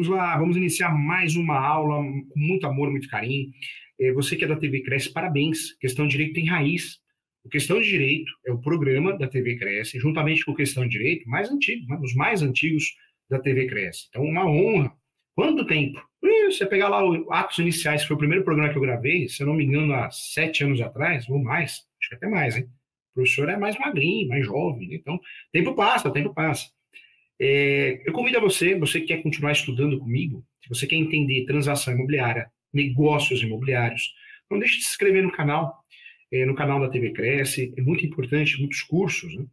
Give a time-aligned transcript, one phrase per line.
[0.00, 3.50] Vamos lá, vamos iniciar mais uma aula com muito amor, muito carinho.
[4.00, 5.76] É, você que é da TV Cresce, parabéns.
[5.78, 6.96] Questão de Direito tem raiz.
[7.44, 10.88] O Questão de Direito é o programa da TV Cresce, juntamente com o Questão de
[10.88, 12.00] Direito, mais antigo, né?
[12.02, 12.94] os mais antigos
[13.28, 14.06] da TV Cresce.
[14.08, 14.90] Então, uma honra.
[15.34, 16.02] Quanto tempo?
[16.46, 19.42] Você pegar lá o Atos Iniciais, que foi o primeiro programa que eu gravei, se
[19.42, 22.64] eu não me engano, há sete anos atrás, ou mais, acho que até mais, hein?
[23.10, 24.94] O professor é mais magrinho, mais jovem, né?
[24.94, 25.20] então,
[25.52, 26.70] tempo passa, tempo passa.
[27.40, 31.46] É, eu convido a você, você que quer continuar estudando comigo, se você quer entender
[31.46, 34.12] transação imobiliária, negócios imobiliários,
[34.50, 35.82] não deixe de se inscrever no canal,
[36.30, 39.34] é, no canal da TV Cresce, é muito importante, muitos cursos.
[39.34, 39.46] Né?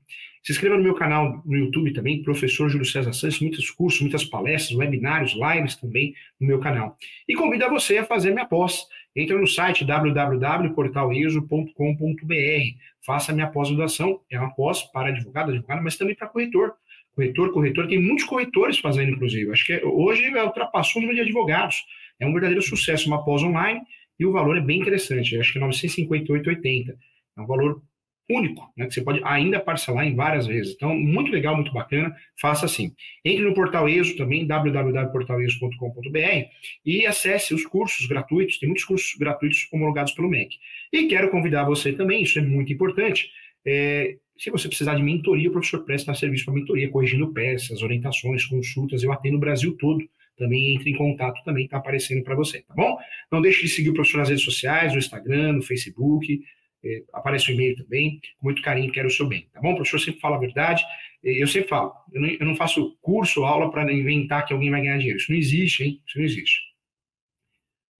[0.44, 4.26] Se inscreva no meu canal no YouTube também, professor Júlio César Santos, muitos cursos, muitas
[4.26, 6.98] palestras, webinários, lives também no meu canal.
[7.28, 8.86] E convido a você a fazer minha pós.
[9.16, 16.16] Entra no site www.portaleso.com.br, faça minha pós-graduação, é uma pós para advogado, advogado, mas também
[16.16, 16.76] para corretor.
[17.18, 19.52] Corretor, corretor, tem muitos corretores fazendo, inclusive.
[19.52, 21.84] Acho que é, hoje ultrapassou o número de advogados.
[22.20, 23.82] É um verdadeiro sucesso, uma pós online,
[24.20, 26.96] e o valor é bem interessante, acho que é 958,80.
[27.36, 27.82] É um valor
[28.30, 30.76] único, né, que você pode ainda parcelar em várias vezes.
[30.76, 32.94] Então, muito legal, muito bacana, faça assim.
[33.26, 36.46] Entre no portal ESO também, www.portaleso.com.br
[36.86, 40.56] e acesse os cursos gratuitos, tem muitos cursos gratuitos homologados pelo MEC.
[40.94, 43.32] E quero convidar você também, isso é muito importante,
[43.66, 48.46] é, se você precisar de mentoria, o professor presta serviço para mentoria, corrigindo peças, orientações,
[48.46, 50.08] consultas, eu atendo no Brasil todo
[50.38, 52.98] também entre em contato, também está aparecendo para você, tá bom?
[53.32, 56.42] Não deixe de seguir o professor nas redes sociais, no Instagram, no Facebook,
[56.86, 59.72] é, aparece o e-mail também, com muito carinho, quero o seu bem, tá bom?
[59.72, 60.84] O professor sempre fala a verdade,
[61.24, 64.70] é, eu sempre falo, eu não, eu não faço curso, aula para inventar que alguém
[64.70, 66.02] vai ganhar dinheiro, isso não existe, hein?
[66.08, 66.62] Isso não existe.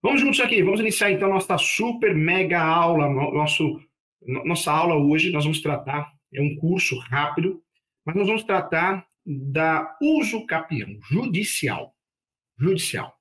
[0.00, 3.80] Vamos juntos aqui, vamos iniciar então nossa super mega aula, nosso,
[4.44, 7.62] nossa aula hoje, nós vamos tratar, é um curso rápido,
[8.04, 11.94] mas nós vamos tratar da uso capião judicial
[12.58, 13.16] judicial.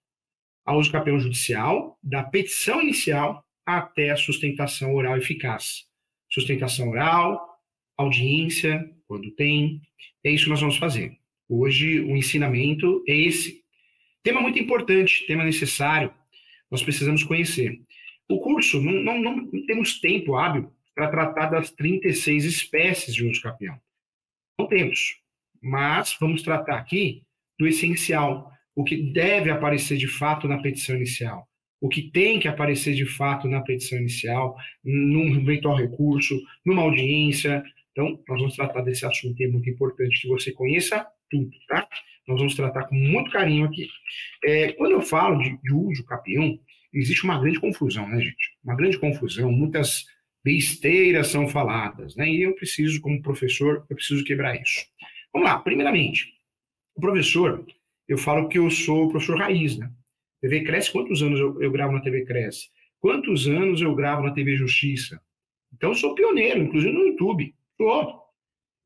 [0.66, 5.86] A uso campeão judicial, da petição inicial até a sustentação oral eficaz.
[6.30, 7.40] Sustentação oral,
[7.96, 9.82] audiência, quando tem,
[10.24, 11.18] é isso que nós vamos fazer.
[11.48, 13.64] Hoje o ensinamento é esse.
[14.24, 16.14] Tema muito importante, tema necessário,
[16.70, 17.82] nós precisamos conhecer.
[18.30, 23.40] O curso, não, não, não temos tempo hábil para tratar das 36 espécies de uso
[23.40, 23.80] capião.
[24.60, 25.22] Não temos,
[25.62, 27.22] mas vamos tratar aqui
[27.60, 31.48] do essencial, o que deve aparecer de fato na petição inicial,
[31.80, 37.64] o que tem que aparecer de fato na petição inicial, num eventual recurso, numa audiência.
[37.92, 41.88] Então, nós vamos tratar desse assunto, é muito importante que você conheça tudo, tá?
[42.28, 43.88] Nós vamos tratar com muito carinho aqui.
[44.44, 46.60] É, quando eu falo de, de uso capião,
[46.92, 48.58] existe uma grande confusão, né, gente?
[48.64, 50.08] Uma grande confusão, muitas
[50.48, 52.30] besteiras são faladas, né?
[52.30, 54.86] E eu preciso, como professor, eu preciso quebrar isso.
[55.34, 56.34] Vamos lá, primeiramente,
[56.96, 57.66] o professor,
[58.08, 59.92] eu falo que eu sou professor raiz, né?
[60.40, 62.70] TV Cresce, quantos anos eu, eu gravo na TV Cresce?
[62.98, 65.20] Quantos anos eu gravo na TV Justiça?
[65.74, 67.54] Então, eu sou pioneiro, inclusive no YouTube.
[67.76, 68.24] Sou.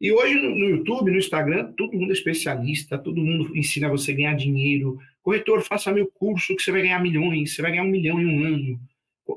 [0.02, 4.16] E hoje no, YouTube, no Instagram, todo mundo é especialista, todo mundo ensina você a
[4.16, 4.98] ganhar dinheiro.
[5.22, 8.26] Corretor, faça meu curso que você vai ganhar milhões, você vai ganhar um milhão em
[8.26, 8.80] um ano.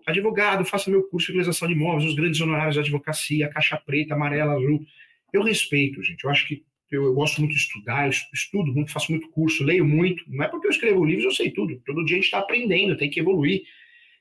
[0.06, 4.15] Advogado, faça meu curso de legalização de imóveis, os grandes honorários de advocacia, caixa preta,
[4.15, 4.84] amarela, azul.
[5.32, 6.25] Eu respeito, gente.
[6.25, 9.65] Eu acho que eu, eu, gosto muito de estudar, eu estudo muito, faço muito curso,
[9.65, 10.25] leio muito.
[10.28, 11.81] Não é porque eu escrevo livros, eu sei tudo.
[11.84, 13.62] Todo dia a gente está aprendendo, tem que evoluir.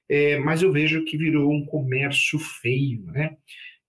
[0.09, 3.38] É, mas eu vejo que virou um comércio feio, né?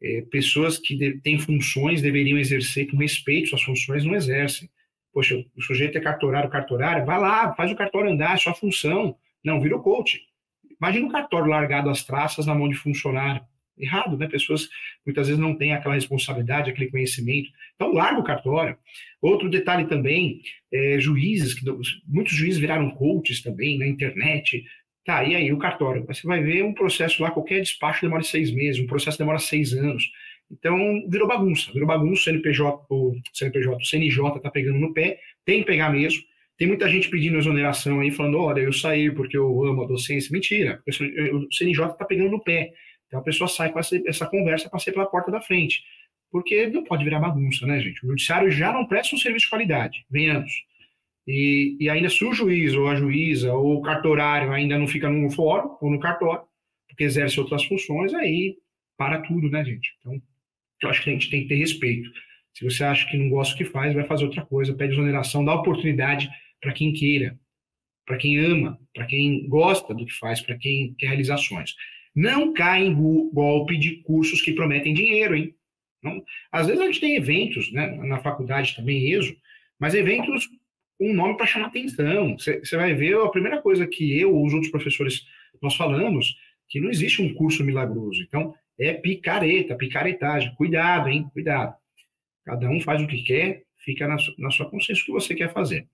[0.03, 4.69] É, pessoas que de, têm funções deveriam exercer com respeito suas funções, não exercem.
[5.13, 9.17] Poxa, o sujeito é cartorário, cartorário, vai lá, faz o cartório andar, é sua função.
[9.45, 10.21] Não, virou coach.
[10.85, 13.41] Imagina o cartório largado às traças na mão de funcionário
[13.79, 14.29] errado, né?
[14.29, 14.69] Pessoas
[15.05, 17.49] muitas vezes não têm aquela responsabilidade, aquele conhecimento.
[17.75, 18.77] Então, larga o cartório.
[19.21, 21.65] Outro detalhe também, é, juízes, que
[22.07, 24.63] muitos juízes viraram coaches também na internet.
[25.07, 26.05] Tá, e aí o cartório?
[26.07, 29.73] Você vai ver um processo lá, qualquer despacho demora seis meses, um processo demora seis
[29.73, 30.05] anos.
[30.51, 30.77] Então,
[31.09, 35.61] virou bagunça, virou bagunça, o CNPJ, o CNPJ, o CNJ está pegando no pé, tem
[35.61, 36.23] que pegar mesmo.
[36.65, 40.33] Tem muita gente pedindo exoneração aí, falando, olha, eu saí porque eu amo a docência.
[40.33, 42.73] Mentira, o CNJ está pegando no pé.
[43.07, 45.83] Então a pessoa sai com essa, essa conversa para pela porta da frente.
[46.31, 48.03] Porque não pode virar bagunça, né, gente?
[48.03, 50.51] O judiciário já não presta um serviço de qualidade, venhamos.
[51.29, 55.11] E, e ainda se o juiz ou a juíza ou o cartorário ainda não fica
[55.11, 56.47] no fórum ou no cartório,
[56.89, 58.57] porque exerce outras funções, aí
[58.97, 59.93] para tudo, né, gente?
[60.01, 60.19] Então,
[60.81, 62.09] eu acho que a gente tem que ter respeito.
[62.55, 65.45] Se você acha que não gosta do que faz, vai fazer outra coisa, pede exoneração,
[65.45, 66.31] dá oportunidade
[66.65, 67.39] para quem queira,
[68.07, 71.75] para quem ama, para quem gosta do que faz, para quem quer realizações.
[72.15, 72.95] Não cai em
[73.33, 75.55] golpe de cursos que prometem dinheiro, hein?
[76.03, 79.37] Não, às vezes a gente tem eventos, né, na faculdade também, ESO,
[79.79, 80.49] mas eventos
[80.99, 82.39] um nome para chamar atenção.
[82.39, 85.27] Você vai ver a primeira coisa que eu ou os outros professores
[85.61, 86.35] nós falamos,
[86.69, 88.23] que não existe um curso milagroso.
[88.23, 90.55] Então, é picareta, picaretagem.
[90.55, 91.29] Cuidado, hein?
[91.33, 91.75] Cuidado.
[92.45, 95.53] Cada um faz o que quer, fica na, na sua consciência o que você quer
[95.53, 95.87] fazer.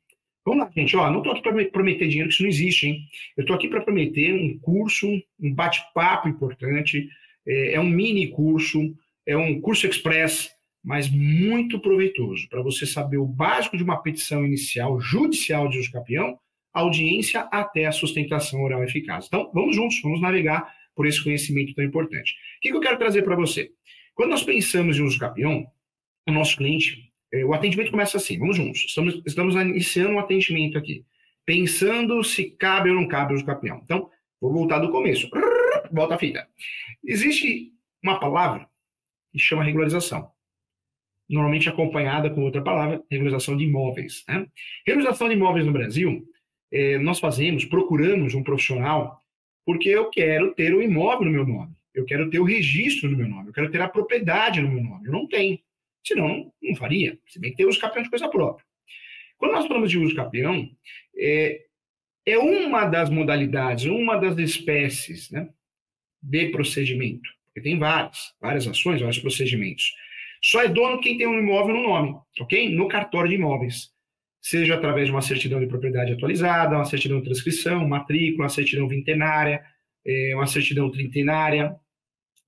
[0.44, 0.96] Vamos lá, gente.
[0.96, 3.00] Ó, não estou aqui para prometer dinheiro, que isso não existe, hein?
[3.36, 5.06] Eu estou aqui para prometer um curso,
[5.38, 7.08] um bate-papo importante.
[7.46, 8.94] É, é um mini curso,
[9.26, 10.50] é um curso express,
[10.82, 15.92] mas muito proveitoso para você saber o básico de uma petição inicial judicial de uso
[15.92, 16.38] capião,
[16.72, 19.26] audiência até a sustentação oral eficaz.
[19.26, 22.32] Então, vamos juntos, vamos navegar por esse conhecimento tão importante.
[22.32, 23.70] O que, que eu quero trazer para você?
[24.14, 25.66] Quando nós pensamos em uso capião,
[26.28, 27.09] o nosso cliente
[27.44, 28.84] o atendimento começa assim, vamos juntos.
[28.86, 31.04] Estamos, estamos iniciando um atendimento aqui,
[31.44, 33.80] pensando se cabe ou não cabe o campeão.
[33.84, 34.10] Então,
[34.40, 35.28] vou voltar do começo.
[35.92, 36.46] Volta a fita.
[37.04, 37.72] Existe
[38.02, 38.68] uma palavra
[39.32, 40.30] que chama regularização.
[41.28, 44.24] Normalmente acompanhada com outra palavra, regularização de imóveis.
[44.28, 44.46] Né?
[44.86, 46.24] Regularização de imóveis no Brasil,
[46.72, 49.20] é, nós fazemos, procuramos um profissional,
[49.64, 51.74] porque eu quero ter o imóvel no meu nome.
[51.94, 53.48] Eu quero ter o registro no meu nome.
[53.48, 55.06] Eu quero ter a propriedade no meu nome.
[55.06, 55.58] Eu não tenho.
[56.04, 57.18] Senão, não faria.
[57.26, 58.64] Se bem que tem uso capião de coisa própria.
[59.38, 60.68] Quando nós falamos de uso capião,
[61.16, 61.62] é,
[62.26, 65.48] é uma das modalidades, uma das espécies né,
[66.22, 67.28] de procedimento.
[67.46, 69.92] Porque tem várias, várias ações, vários procedimentos.
[70.42, 72.74] Só é dono quem tem um imóvel no nome, ok?
[72.74, 73.90] No cartório de imóveis.
[74.40, 78.88] Seja através de uma certidão de propriedade atualizada, uma certidão de transcrição, matrícula, uma certidão
[78.88, 79.62] vintenária,
[80.06, 81.76] é, uma certidão trintenária,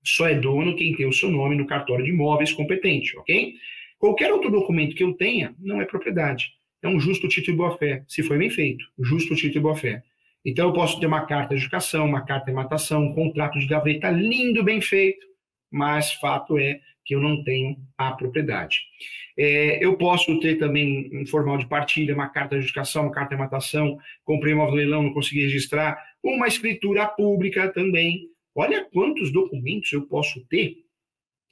[0.03, 3.53] só é dono quem tem o seu nome no cartório de imóveis competente, ok?
[3.97, 6.51] Qualquer outro documento que eu tenha não é propriedade.
[6.81, 8.83] É um justo título de boa-fé, se foi bem feito.
[8.99, 10.03] Justo título de boa-fé.
[10.45, 13.65] Então, eu posso ter uma carta de educação, uma carta de matação, um contrato de
[13.65, 15.25] gaveta lindo, bem feito,
[15.71, 18.79] mas fato é que eu não tenho a propriedade.
[19.37, 23.35] É, eu posso ter também um formal de partilha, uma carta de educação, uma carta
[23.35, 29.31] de matação, comprei imóvel no leilão, não consegui registrar, uma escritura pública também, Olha quantos
[29.31, 30.77] documentos eu posso ter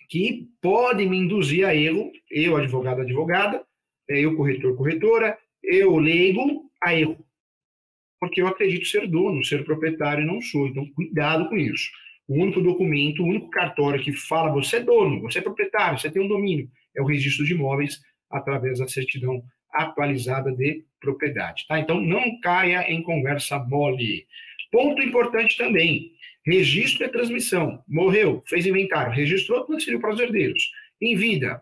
[0.09, 3.65] que podem me induzir a erro, eu, advogado, advogada,
[4.09, 7.25] é, eu, corretor, corretora, eu, leigo, a erro.
[8.19, 10.68] Porque eu acredito ser dono, ser proprietário não sou.
[10.68, 11.89] Então, cuidado com isso.
[12.27, 16.12] O único documento, o único cartório que fala você é dono, você é proprietário, você
[16.12, 18.00] tem um domínio, é o registro de imóveis
[18.30, 19.42] através da certidão
[19.74, 21.65] atualizada de propriedade.
[21.68, 21.80] Tá?
[21.80, 24.27] Então, não caia em conversa mole.
[24.71, 26.12] Ponto importante também:
[26.46, 27.84] Registro e transmissão.
[27.88, 30.72] Morreu, fez inventário, registrou, transferiu para os herdeiros.
[31.00, 31.62] Em vida,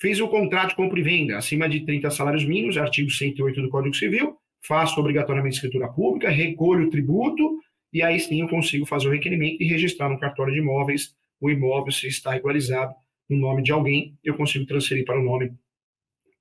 [0.00, 3.68] fiz o contrato de compra e venda acima de 30 salários mínimos, artigo 108 do
[3.68, 4.36] Código Civil,
[4.66, 7.58] faço obrigatoriamente escritura pública, recolho o tributo,
[7.92, 11.50] e aí sim eu consigo fazer o requerimento e registrar no cartório de imóveis o
[11.50, 12.94] imóvel se está regularizado
[13.28, 15.52] no nome de alguém, eu consigo transferir para o nome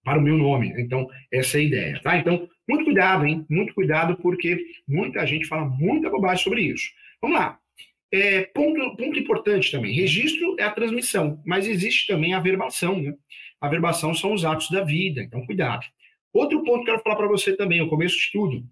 [0.04, 0.74] para o meu nome.
[0.78, 2.18] Então, essa é a ideia, tá?
[2.18, 3.46] Então, muito cuidado, hein?
[3.50, 6.90] Muito cuidado, porque muita gente fala muita bobagem sobre isso.
[7.22, 7.58] Vamos lá.
[8.14, 13.02] É, ponto, ponto importante também: registro é a transmissão, mas existe também a verbação.
[13.02, 13.16] Né?
[13.60, 15.84] A verbação são os atos da vida, então cuidado.
[16.32, 18.64] Outro ponto que eu quero falar para você também, o começo de tudo.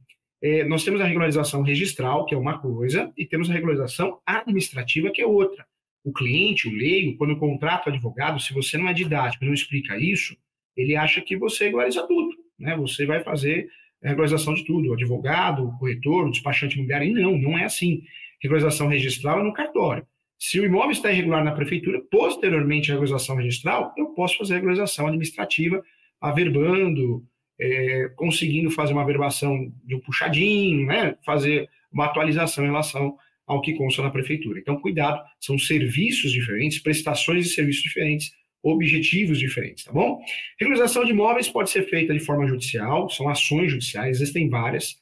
[0.44, 5.10] É, nós temos a regularização registral, que é uma coisa, e temos a regularização administrativa,
[5.10, 5.66] que é outra.
[6.04, 9.98] O cliente, o leigo, quando contrata o advogado, se você não é didático, não explica
[9.98, 10.36] isso,
[10.78, 12.36] ele acha que você regulariza tudo.
[12.60, 12.76] Né?
[12.78, 13.70] Você vai fazer
[14.04, 17.66] a regularização de tudo, o advogado, o corretor, o despachante imobiliário, e não, não é
[17.66, 18.04] assim
[18.42, 20.06] regularização registral no cartório.
[20.38, 25.06] Se o imóvel está irregular na prefeitura, posteriormente à regularização registral, eu posso fazer regularização
[25.06, 25.84] administrativa,
[26.20, 27.24] averbando,
[27.60, 33.62] é, conseguindo fazer uma averbação de um puxadinho, né, fazer uma atualização em relação ao
[33.62, 34.60] que consta na prefeitura.
[34.60, 38.32] Então, cuidado, são serviços diferentes, prestações de serviços diferentes,
[38.64, 40.22] objetivos diferentes, tá bom?
[40.60, 44.96] Regularização de imóveis pode ser feita de forma judicial, são ações judiciais, existem várias.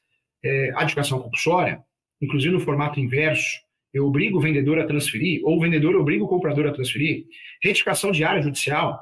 [0.43, 1.83] É, a educação compulsória,
[2.21, 3.59] inclusive no formato inverso,
[3.93, 7.25] eu obrigo o vendedor a transferir, ou o vendedor obriga o comprador a transferir,
[7.61, 8.99] retificação de área judicial,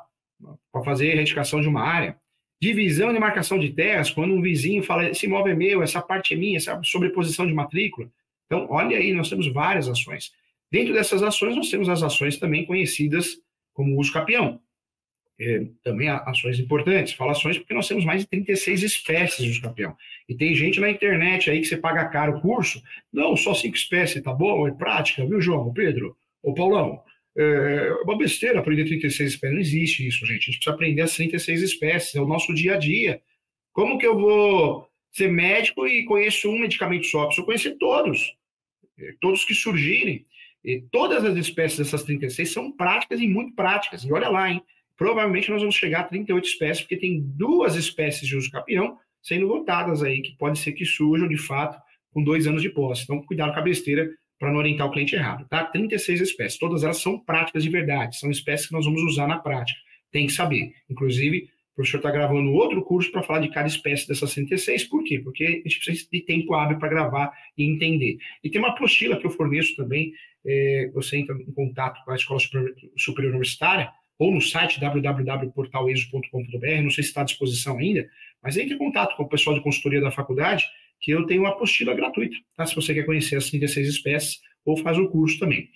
[0.71, 2.17] para fazer retificação de uma área,
[2.61, 6.33] divisão e marcação de terras, quando um vizinho fala, esse imóvel é meu, essa parte
[6.33, 8.09] é minha, essa sobreposição de matrícula.
[8.45, 10.31] Então, olha aí, nós temos várias ações.
[10.71, 13.37] Dentro dessas ações, nós temos as ações também conhecidas
[13.73, 14.59] como uso capião
[15.39, 17.13] é, também ações importantes.
[17.13, 19.95] Falo ações porque nós temos mais de 36 espécies de campeão.
[20.27, 22.81] E tem gente na internet aí que você paga caro o curso.
[23.13, 24.67] Não, só cinco espécies, tá bom?
[24.67, 26.17] É prática, viu, João, Pedro?
[26.41, 27.03] Ô, Paulão,
[27.37, 29.53] é uma besteira aprender 36 espécies.
[29.53, 30.31] Não existe isso, gente.
[30.31, 32.15] A gente precisa aprender as 36 espécies.
[32.15, 33.21] É o nosso dia a dia.
[33.71, 37.25] Como que eu vou ser médico e conheço um medicamento só?
[37.25, 38.35] Preciso conhecer todos.
[38.97, 40.25] É, todos que surgirem.
[40.65, 44.03] E todas as espécies dessas 36 são práticas e muito práticas.
[44.03, 44.61] E olha lá, hein?
[44.97, 49.47] Provavelmente nós vamos chegar a 38 espécies, porque tem duas espécies de uso capião, sendo
[49.47, 51.79] votadas aí, que pode ser que surjam de fato
[52.11, 53.03] com dois anos de posse.
[53.03, 55.65] Então, cuidado com a besteira para não orientar o cliente errado, tá?
[55.65, 59.37] 36 espécies, todas elas são práticas de verdade, são espécies que nós vamos usar na
[59.39, 59.79] prática.
[60.11, 60.73] Tem que saber.
[60.89, 64.85] Inclusive, o professor está gravando outro curso para falar de cada espécie dessas 36.
[64.85, 65.19] Por quê?
[65.19, 68.17] Porque a gente precisa de tempo hábil para gravar e entender.
[68.43, 70.13] E tem uma apostila que eu forneço também.
[70.45, 76.81] É, você entra em contato com a Escola Superior, Superior Universitária ou no site www.portaleso.com.br,
[76.81, 78.09] não sei se está à disposição ainda,
[78.41, 80.65] mas entre em contato com o pessoal de consultoria da faculdade,
[80.99, 82.65] que eu tenho uma apostila gratuita, tá?
[82.65, 85.69] Se você quer conhecer as 36 espécies, ou faz o curso também.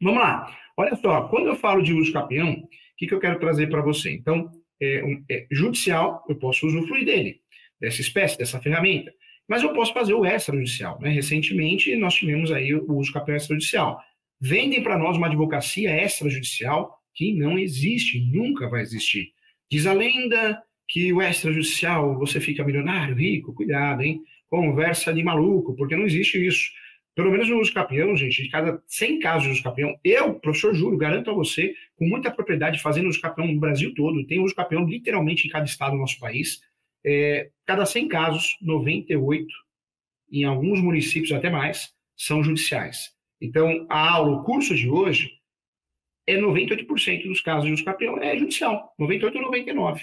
[0.00, 0.56] Vamos lá.
[0.76, 3.82] Olha só, quando eu falo de uso capião, o que, que eu quero trazer para
[3.82, 4.12] você?
[4.12, 7.40] Então, é, um, é, judicial, eu posso usufruir dele,
[7.80, 9.12] dessa espécie, dessa ferramenta,
[9.48, 11.00] mas eu posso fazer o extrajudicial.
[11.00, 11.10] Né?
[11.10, 14.00] Recentemente, nós tivemos aí o uso capião extrajudicial.
[14.40, 19.32] Vendem para nós uma advocacia extrajudicial que não existe, nunca vai existir.
[19.68, 24.22] Diz a lenda que o extrajudicial você fica milionário, rico, cuidado, hein?
[24.48, 26.70] Conversa de maluco, porque não existe isso.
[27.16, 30.72] Pelo menos no uso capião, gente, de cada 100 casos de uso capião, eu, professor
[30.72, 34.54] Júlio, garanto a você, com muita propriedade, fazendo uso capião no Brasil todo, tem uso
[34.54, 36.60] capião literalmente em cada estado do nosso país,
[37.04, 39.44] é, cada 100 casos, 98,
[40.30, 43.12] em alguns municípios até mais, são judiciais.
[43.40, 45.37] Então, a aula, o curso de hoje,
[46.28, 50.02] é 98% dos casos de uso capião é judicial, 98 ou 99.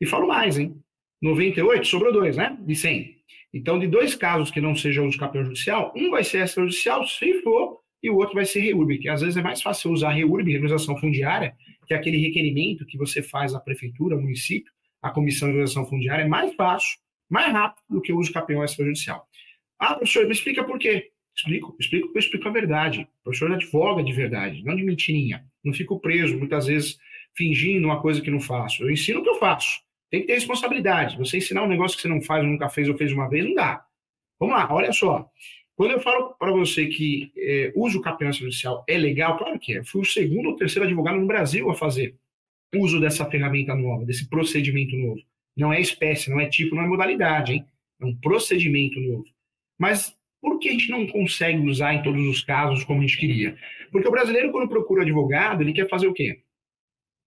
[0.00, 0.74] E falo mais, hein?
[1.20, 2.56] 98, sobrou dois, né?
[2.60, 3.14] De 100.
[3.52, 7.80] Então, de dois casos que não sejam capião judicial, um vai ser extrajudicial, se for,
[8.02, 10.96] e o outro vai ser REURB, que às vezes é mais fácil usar REURB, regularização
[10.96, 11.54] fundiária,
[11.86, 15.86] que é aquele requerimento que você faz à prefeitura, ao município, à comissão de regularização
[15.86, 19.26] fundiária, é mais fácil, mais rápido do que o uso capião extrajudicial.
[19.78, 21.10] Ah, professor, me explica por quê.
[21.36, 23.02] Explico, explico, eu explico a verdade.
[23.20, 25.44] O professor advoga de verdade, não de mentirinha.
[25.66, 26.98] Não fico preso, muitas vezes,
[27.34, 28.84] fingindo uma coisa que não faço.
[28.84, 29.80] Eu ensino o que eu faço.
[30.10, 31.18] Tem que ter responsabilidade.
[31.18, 33.54] Você ensinar um negócio que você não faz, nunca fez, ou fez uma vez, não
[33.54, 33.84] dá.
[34.38, 35.28] Vamos lá, olha só.
[35.74, 39.84] Quando eu falo para você que é, uso campeonato judicial é legal, claro que é.
[39.84, 42.14] Fui o segundo ou terceiro advogado no Brasil a fazer
[42.74, 45.20] uso dessa ferramenta nova, desse procedimento novo.
[45.56, 47.66] Não é espécie, não é tipo, não é modalidade, hein?
[48.00, 49.24] É um procedimento novo.
[49.78, 50.15] Mas
[50.46, 53.58] por que a gente não consegue usar em todos os casos como a gente queria?
[53.90, 56.40] Porque o brasileiro, quando procura advogado, ele quer fazer o quê?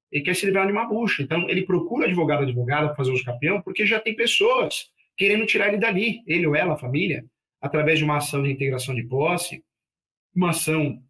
[0.10, 1.22] Ele quer se livrar de uma bucha.
[1.22, 5.68] Então, ele procura advogado, advogada para fazer os campeão, porque já tem pessoas querendo tirar
[5.68, 7.26] ele dali, ele ou ela, a família,
[7.60, 9.66] através de uma ação de integração de posse,
[10.34, 11.04] uma ação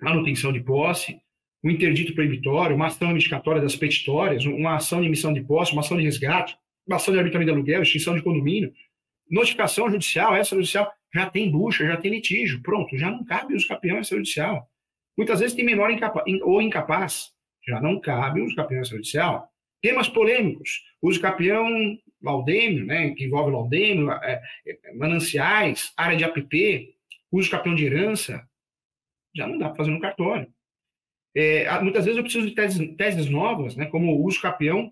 [0.00, 1.20] manutenção de posse,
[1.64, 5.80] um interdito proibitório, uma ação investigatória das petitórias, uma ação de emissão de posse, uma
[5.80, 8.72] ação de resgate, uma ação de arbitramento de aluguel, extinção de condomínio,
[9.28, 14.02] notificação judicial, extrajudicial já tem bucha, já tem litígio, pronto, já não cabe os campeões
[14.02, 14.68] extrajudicial.
[15.16, 17.32] Muitas vezes tem menor incapa ou incapaz,
[17.66, 19.48] já não cabe os campeões extrajudicial.
[19.80, 21.68] Temas polêmicos, uso campeão
[22.22, 26.94] laudêmio, né, que envolve laudêmio, é, é, mananciais, área de APP,
[27.30, 28.46] uso campeão de herança,
[29.34, 30.52] já não dá para fazer no cartório.
[31.34, 34.90] É, muitas vezes eu preciso de teses, teses novas, né, como uso campeão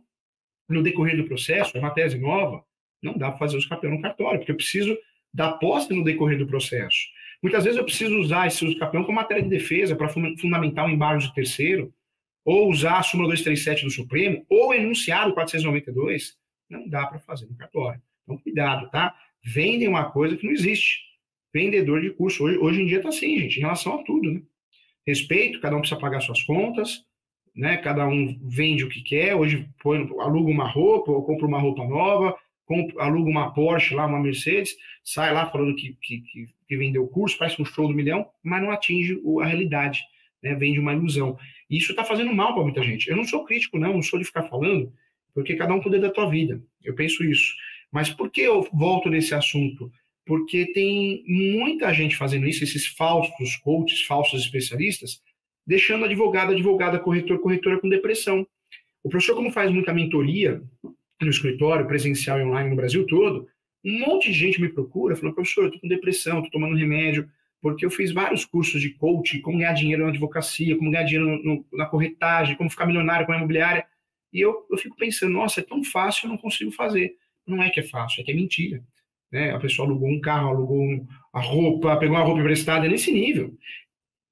[0.69, 2.65] no decorrer do processo, é uma tese nova,
[3.03, 4.97] não dá para fazer uso campeão no cartório, porque eu preciso
[5.37, 6.97] da posse no decorrer do processo.
[7.43, 10.91] Muitas vezes eu preciso usar esse uso campeão como matéria de defesa para fundamentar o
[10.91, 11.93] embargo de terceiro,
[12.43, 16.39] ou usar a súmula 237 do Supremo, ou enunciado 492.
[16.71, 18.01] Não dá para fazer no cartório.
[18.23, 19.15] Então, cuidado, tá?
[19.45, 21.01] Vendem uma coisa que não existe.
[21.53, 22.43] Vendedor de curso.
[22.45, 24.41] Hoje, hoje em dia está assim, gente, em relação a tudo, né?
[25.07, 27.05] Respeito, cada um precisa pagar suas contas,
[27.55, 27.77] né?
[27.77, 29.35] Cada um vende o que quer.
[29.35, 32.37] Hoje põe, aluga uma roupa, ou compra uma roupa nova,
[32.99, 36.23] aluga uma Porsche lá, uma Mercedes, sai lá falando que, que,
[36.67, 40.03] que vendeu o curso, parece um show do milhão, mas não atinge a realidade,
[40.43, 40.55] né?
[40.55, 41.39] vende uma ilusão.
[41.71, 43.09] E isso está fazendo mal para muita gente.
[43.09, 44.93] Eu não sou crítico, não, não sou de ficar falando,
[45.35, 46.61] porque cada um cuida da tua vida.
[46.83, 47.55] Eu penso isso.
[47.91, 49.91] Mas por que eu volto nesse assunto?
[50.25, 55.23] Porque tem muita gente fazendo isso, esses falsos coaches, falsos especialistas,
[55.65, 58.47] deixando advogado, advogada, corretor, corretora com depressão.
[59.05, 60.63] O professor, como faz muita mentoria,
[61.25, 63.49] no escritório, presencial e online no Brasil todo,
[63.85, 67.29] um monte de gente me procura, falou, professor, eu tô com depressão, tô tomando remédio,
[67.63, 71.27] porque eu fiz vários cursos de coaching, como ganhar dinheiro na advocacia, como ganhar dinheiro
[71.27, 73.87] no, no, na corretagem, como ficar milionário com a imobiliária.
[74.33, 77.15] E eu, eu fico pensando, nossa, é tão fácil, eu não consigo fazer.
[77.47, 78.83] Não é que é fácil, é que é mentira.
[79.33, 79.53] Né?
[79.53, 83.11] A pessoa alugou um carro, alugou um, a roupa, pegou uma roupa emprestada, é nesse
[83.11, 83.57] nível.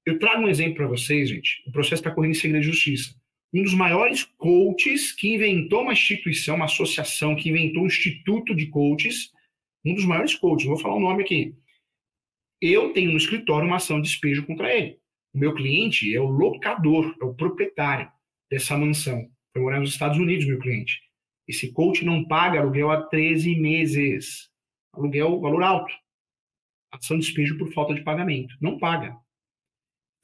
[0.05, 1.63] Eu trago um exemplo para vocês, gente.
[1.67, 3.15] O processo está correndo em segredo de justiça
[3.55, 8.67] um dos maiores coaches que inventou uma instituição, uma associação que inventou um instituto de
[8.67, 9.31] coaches,
[9.85, 11.55] um dos maiores coaches, vou falar o nome aqui.
[12.61, 14.99] Eu tenho no escritório uma ação de despejo contra ele.
[15.33, 18.11] O meu cliente é o locador, é o proprietário
[18.51, 19.29] dessa mansão.
[19.53, 21.01] Foi morar nos Estados Unidos, meu cliente.
[21.47, 24.51] Esse coach não paga aluguel há 13 meses.
[24.93, 25.95] Aluguel, valor alto.
[26.91, 28.57] Ação de despejo por falta de pagamento.
[28.61, 29.17] Não paga.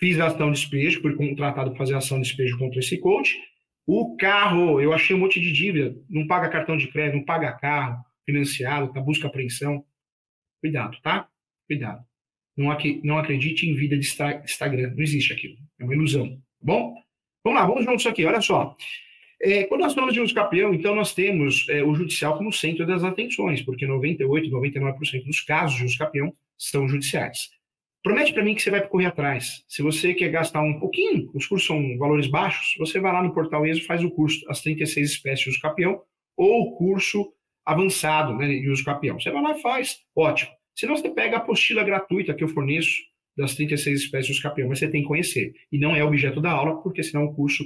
[0.00, 3.38] Fiz a ação de despejo, fui contratado para fazer ação de despejo contra esse coach.
[3.87, 5.95] O carro, eu achei um monte de dívida.
[6.09, 9.85] Não paga cartão de crédito, não paga carro financiado, tá busca apreensão.
[10.62, 11.28] Cuidado, tá?
[11.69, 12.02] Cuidado.
[12.57, 14.95] Não, ac não acredite em vida de Instagram.
[14.95, 15.57] Não existe aquilo.
[15.78, 16.30] É uma ilusão.
[16.30, 16.95] Tá bom?
[17.45, 18.25] Vamos lá, vamos juntos aqui.
[18.25, 18.75] Olha só.
[19.42, 22.87] É, quando nós falamos de uso campeão, então nós temos é, o judicial como centro
[22.87, 27.50] das atenções, porque 98, 99% dos casos de uso campeão são judiciais.
[28.02, 29.62] Promete para mim que você vai correr atrás.
[29.69, 33.35] Se você quer gastar um pouquinho, os cursos são valores baixos, você vai lá no
[33.35, 36.00] portal ESO faz o curso As 36 espécies de uso campeão
[36.37, 37.30] ou o curso
[37.64, 39.21] avançado né, de uso campeão.
[39.21, 40.50] Você vai lá e faz, ótimo.
[40.75, 43.02] Senão você pega a apostila gratuita que eu forneço
[43.37, 45.52] das 36 espécies de uso campeão, mas você tem que conhecer.
[45.71, 47.64] E não é objeto da aula, porque senão o curso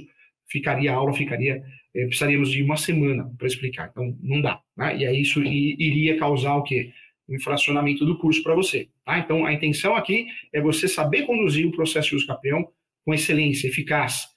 [0.49, 1.63] ficaria, a aula ficaria,
[1.95, 3.89] eh, precisaríamos de uma semana para explicar.
[3.89, 4.59] Então, não dá.
[4.75, 4.97] Né?
[4.97, 6.91] E aí isso iria causar o quê?
[7.27, 8.89] Um infracionamento do curso para você.
[9.03, 9.17] Tá?
[9.19, 12.67] Então, a intenção aqui é você saber conduzir o processo de uso campeão
[13.03, 14.27] com excelência, eficaz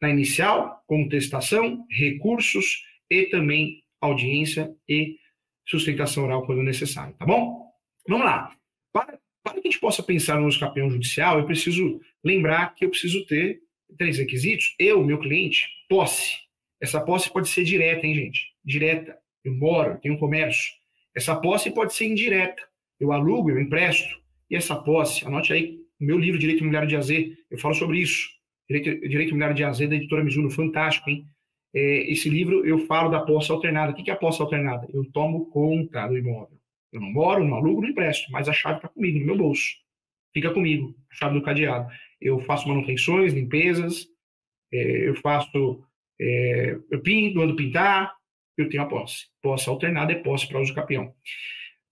[0.00, 5.16] na inicial, contestação, recursos e também audiência e
[5.66, 7.66] sustentação oral quando necessário, tá bom?
[8.08, 8.56] Vamos lá.
[8.92, 12.84] Para, para que a gente possa pensar no uso campeão judicial, eu preciso lembrar que
[12.84, 13.60] eu preciso ter
[13.96, 14.74] três requisitos.
[14.78, 16.36] Eu, meu cliente, posse.
[16.80, 18.52] Essa posse pode ser direta, hein, gente?
[18.64, 19.18] Direta.
[19.44, 20.72] Eu moro, tenho um comércio.
[21.18, 22.62] Essa posse pode ser indireta.
[22.98, 24.08] Eu alugo, eu empresto.
[24.50, 27.10] E essa posse, anote aí, no meu livro Direito Imobiliário de AZ,
[27.50, 28.28] eu falo sobre isso.
[28.68, 31.26] Direito, Direito Imobiliário de AZ, da editora Mizuno, fantástico, hein?
[31.74, 33.92] É, esse livro eu falo da posse alternada.
[33.92, 34.88] O que é a posse alternada?
[34.92, 36.58] Eu tomo conta do imóvel.
[36.90, 39.76] Eu não moro, não alugo, não empresto, mas a chave está comigo, no meu bolso.
[40.32, 44.08] Fica comigo, a chave do cadeado eu faço manutenções, limpezas,
[44.72, 45.84] é, eu faço,
[46.20, 48.14] é, eu pinto, ando pintar,
[48.62, 49.26] eu tenho a posse.
[49.42, 51.14] Posse alternada é posse para uso capião.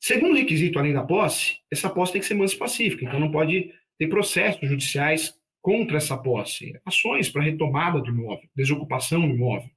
[0.00, 3.72] Segundo requisito, além da posse, essa posse tem que ser mansa pacífica, então não pode
[3.98, 9.70] ter processos judiciais contra essa posse, ações para retomada do imóvel, desocupação do imóvel.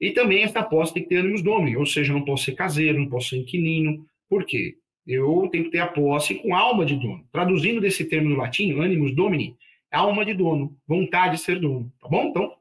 [0.00, 2.98] E também essa posse tem que ter ânimos domini, ou seja, não posso ser caseiro,
[2.98, 4.06] não posso ser inquilino.
[4.28, 4.76] Por quê?
[5.06, 7.26] Eu tenho que ter a posse com alma de dono.
[7.32, 9.56] Traduzindo desse termo do latim, animus domini,
[9.90, 12.28] alma de dono, vontade de ser dono, tá bom?
[12.28, 12.54] Então,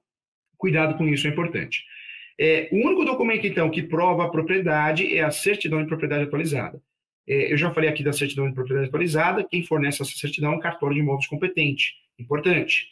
[0.57, 1.83] cuidado com isso, é importante.
[2.39, 6.81] É, o único documento, então, que prova a propriedade é a certidão de propriedade atualizada.
[7.27, 10.55] É, eu já falei aqui da certidão de propriedade atualizada, quem fornece essa certidão é
[10.57, 11.93] o cartório de imóveis competente.
[12.19, 12.87] Importante.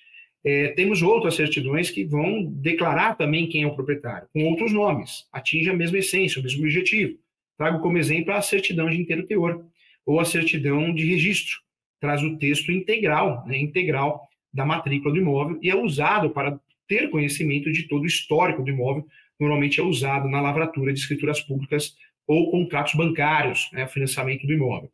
[0.46, 5.26] É, temos outras certidões que vão declarar também quem é o proprietário, com outros nomes,
[5.32, 7.18] atinge a mesma essência, o mesmo objetivo.
[7.58, 9.66] Trago como exemplo a certidão de inteiro teor,
[10.06, 11.60] ou a certidão de registro.
[12.00, 17.10] Traz o texto integral, né, integral da matrícula do imóvel e é usado para ter
[17.10, 19.08] conhecimento de todo o histórico do imóvel.
[19.44, 24.90] Normalmente é usado na lavratura de escrituras públicas ou contratos bancários, né, financiamento do imóvel.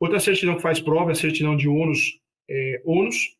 [0.00, 2.18] Outra certidão que faz prova é a certidão de ônus,
[2.50, 3.36] é, ônus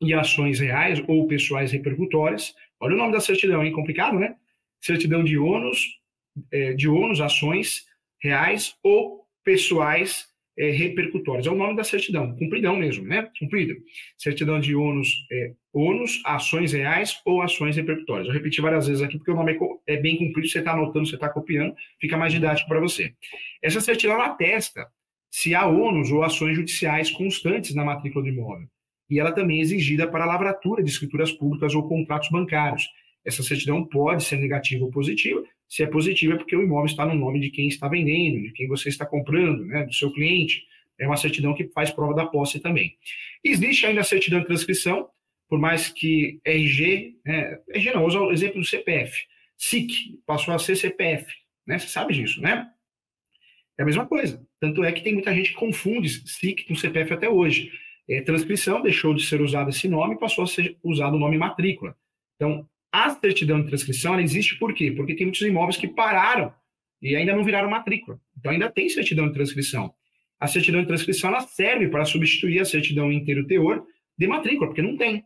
[0.00, 2.54] e ações reais ou pessoais repercutórias.
[2.78, 3.72] Olha o nome da certidão, hein?
[3.72, 4.36] Complicado, né?
[4.80, 5.98] Certidão de ônus,
[6.52, 7.86] é, de ônus, ações
[8.22, 11.46] reais ou pessoais é, repercutórios.
[11.46, 13.28] É o nome da certidão, cumpridão mesmo, né?
[13.38, 13.74] Cumprida.
[14.16, 18.28] Certidão de ônus, é, ônus, ações reais ou ações repercutórias.
[18.28, 21.06] Eu repeti várias vezes aqui porque o nome é, é bem cumprido, você está anotando,
[21.06, 23.12] você está copiando, fica mais didático para você.
[23.62, 24.86] Essa certidão atesta
[25.30, 28.68] se há ônus ou ações judiciais constantes na matrícula do imóvel.
[29.08, 32.88] E ela também é exigida para a lavratura de escrituras públicas ou contratos bancários.
[33.26, 37.04] Essa certidão pode ser negativa ou positiva, se é positivo, é porque o imóvel está
[37.04, 40.64] no nome de quem está vendendo, de quem você está comprando, né, do seu cliente.
[40.98, 42.96] É uma certidão que faz prova da posse também.
[43.42, 45.08] Existe ainda a certidão de transcrição,
[45.48, 49.24] por mais que RG, né, RG não, usa o exemplo do CPF.
[49.58, 51.26] SIC passou a ser CPF,
[51.66, 51.78] né?
[51.78, 52.68] Você sabe disso, né?
[53.78, 54.46] É a mesma coisa.
[54.60, 57.70] Tanto é que tem muita gente que confunde SIC com CPF até hoje.
[58.08, 61.36] É, transcrição deixou de ser usado esse nome e passou a ser usado o nome
[61.36, 61.96] matrícula.
[62.36, 64.90] Então, a certidão de transcrição ela existe por quê?
[64.90, 66.50] Porque tem muitos imóveis que pararam
[67.02, 68.18] e ainda não viraram matrícula.
[68.38, 69.92] Então ainda tem certidão de transcrição.
[70.40, 73.84] A certidão de transcrição ela serve para substituir a certidão inteiro teor
[74.16, 75.22] de matrícula, porque não tem.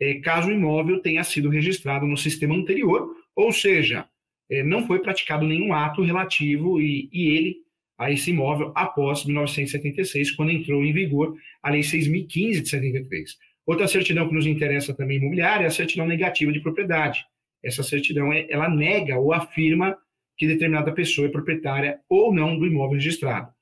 [0.00, 4.04] É, caso o imóvel tenha sido registrado no sistema anterior, ou seja,
[4.50, 7.56] é, não foi praticado nenhum ato relativo e, e ele
[7.96, 13.38] a esse imóvel após 1976, quando entrou em vigor a Lei 6.015 de 73.
[13.66, 17.24] Outra certidão que nos interessa também imobiliária é a certidão negativa de propriedade.
[17.62, 19.96] Essa certidão é, ela nega ou afirma
[20.36, 23.52] que determinada pessoa é proprietária ou não do imóvel registrado.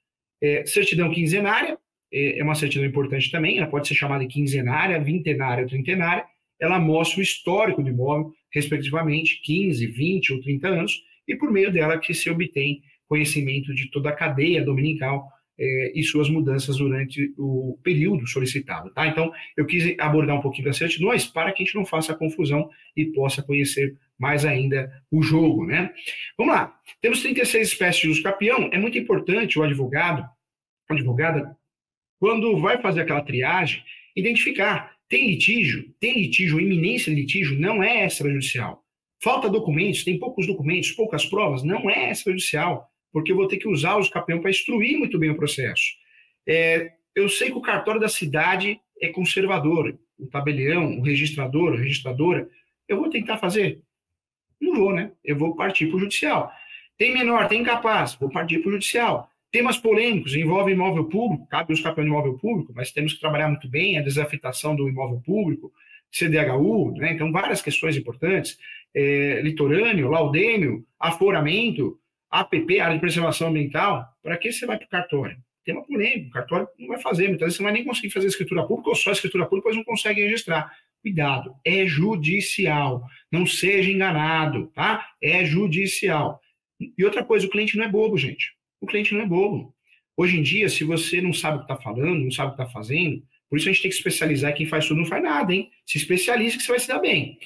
[0.43, 1.79] É, certidão quinzenária
[2.13, 6.25] é, é uma certidão importante também, ela pode ser chamada de quinzenária, vintenária ou trintenária.
[6.59, 11.73] Ela mostra o histórico do imóvel, respectivamente 15, 20 ou 30 anos, e por meio
[11.73, 15.29] dela que se obtém conhecimento de toda a cadeia dominical
[15.61, 18.91] é, e suas mudanças durante o período solicitado.
[18.95, 19.07] Tá?
[19.07, 22.71] Então, eu quis abordar um pouquinho das certidões para que a gente não faça confusão
[22.97, 25.67] e possa conhecer mais ainda o jogo.
[25.67, 25.93] Né?
[26.39, 26.75] Vamos lá.
[27.03, 28.71] Temos 36 espécies de uso capião.
[28.73, 30.23] É muito importante o advogado,
[30.89, 31.55] a advogada,
[32.19, 33.83] quando vai fazer aquela triagem,
[34.17, 34.97] identificar.
[35.11, 35.93] Tem litígio?
[36.01, 37.61] Tem litígio, iminência de litígio?
[37.61, 38.83] Não é extrajudicial.
[39.23, 41.63] Falta documentos, tem poucos documentos, poucas provas?
[41.63, 45.31] Não é extrajudicial porque eu vou ter que usar os campeões para instruir muito bem
[45.31, 45.85] o processo.
[46.47, 51.79] É, eu sei que o cartório da cidade é conservador, o tabelião, o registrador, a
[51.79, 52.49] registradora,
[52.89, 53.81] eu vou tentar fazer?
[54.61, 55.13] Não vou, né?
[55.25, 56.53] Eu vou partir para o judicial.
[56.99, 59.31] Tem menor, tem incapaz, vou partir para o judicial.
[59.51, 63.49] Temas polêmicos, envolve imóvel público, cabe os campeões de imóvel público, mas temos que trabalhar
[63.49, 65.73] muito bem a desafetação do imóvel público,
[66.13, 67.13] CDHU, né?
[67.13, 68.59] então várias questões importantes,
[68.95, 71.99] é, litorâneo, laudêmio, aforamento,
[72.31, 75.37] APP, área de preservação ambiental, para que você vai para o cartório?
[75.65, 78.11] Tem uma polêmica, o cartório não vai fazer, muitas vezes você não vai nem conseguir
[78.11, 80.73] fazer escritura pública, ou só escritura pública, depois não consegue registrar.
[81.03, 85.07] Cuidado, é judicial, não seja enganado, tá?
[85.23, 86.41] É judicial.
[86.81, 88.53] E outra coisa, o cliente não é bobo, gente.
[88.81, 89.75] O cliente não é bobo.
[90.17, 92.63] Hoje em dia, se você não sabe o que está falando, não sabe o que
[92.63, 94.55] está fazendo, por isso a gente tem que especializar.
[94.55, 95.71] Quem faz tudo não faz nada, hein?
[95.87, 97.39] Se especialize que você vai se dar bem.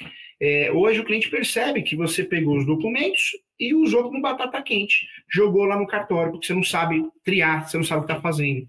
[0.47, 5.07] É, hoje o cliente percebe que você pegou os documentos e usou como batata quente.
[5.33, 8.21] Jogou lá no cartório, porque você não sabe triar, você não sabe o que está
[8.21, 8.67] fazendo.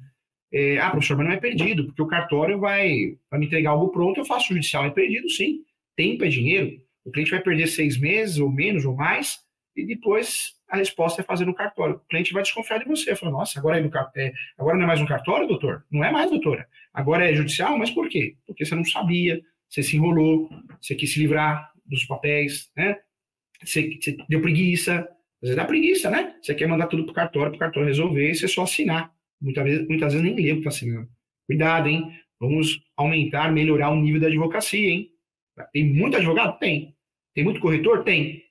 [0.53, 3.89] É, ah, professor, mas não é perdido, porque o cartório vai, vai me entregar algo
[3.89, 4.85] pronto, eu faço judicial.
[4.85, 5.65] É perdido, sim.
[5.97, 6.79] Tempo é dinheiro.
[7.03, 9.39] O cliente vai perder seis meses, ou menos, ou mais,
[9.75, 11.95] e depois a resposta é fazer no cartório.
[11.95, 13.17] O cliente vai desconfiar de você.
[13.17, 15.83] Fala, nossa, agora, é no, é, agora não é mais um cartório, doutor?
[15.91, 16.69] Não é mais, doutora.
[16.93, 18.37] Agora é judicial, mas por quê?
[18.47, 19.41] Porque você não sabia,
[19.75, 20.49] você se enrolou,
[20.81, 22.97] você quis se livrar dos papéis, né?
[23.61, 26.33] Você, você deu preguiça, às vezes dá preguiça, né?
[26.41, 29.13] Você quer mandar tudo para o cartório, para o cartório resolver, e você só assinar.
[29.41, 31.09] Muitas vezes, muitas vezes nem lê o que está assinando.
[31.45, 32.09] Cuidado, hein?
[32.39, 35.09] Vamos aumentar, melhorar o nível da advocacia, hein?
[35.73, 36.57] Tem muito advogado?
[36.57, 36.95] Tem.
[37.33, 38.03] Tem muito corretor?
[38.05, 38.43] Tem.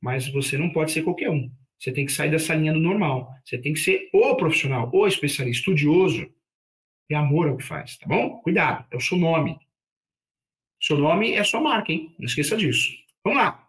[0.00, 1.50] Mas você não pode ser qualquer um.
[1.78, 3.30] Você tem que sair dessa linha do normal.
[3.44, 6.30] Você tem que ser o profissional, o especialista, estudioso.
[7.08, 8.40] E amor ao que faz, tá bom?
[8.40, 9.56] Cuidado, é o seu nome.
[10.86, 12.14] Seu nome é sua marca, hein?
[12.16, 12.92] Não esqueça disso.
[13.24, 13.68] Vamos lá.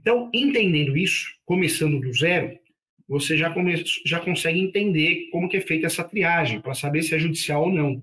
[0.00, 2.58] Então, entendendo isso, começando do zero,
[3.06, 7.14] você já, come, já consegue entender como que é feita essa triagem, para saber se
[7.14, 8.02] é judicial ou não.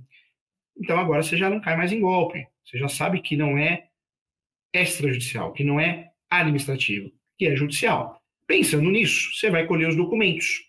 [0.78, 2.46] Então, agora você já não cai mais em golpe.
[2.64, 3.88] Você já sabe que não é
[4.72, 8.22] extrajudicial, que não é administrativo, que é judicial.
[8.46, 10.62] Pensando nisso, você vai colher os documentos.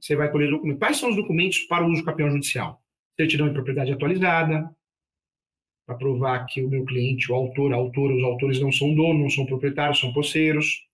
[0.00, 0.78] Você vai colher os documentos.
[0.78, 2.80] Quais são os documentos para o uso campeão judicial?
[3.18, 4.72] Certidão de propriedade atualizada,
[5.92, 9.22] para provar que o meu cliente, o autor, a autora, os autores não são donos,
[9.22, 10.86] não são proprietários, são posseiros.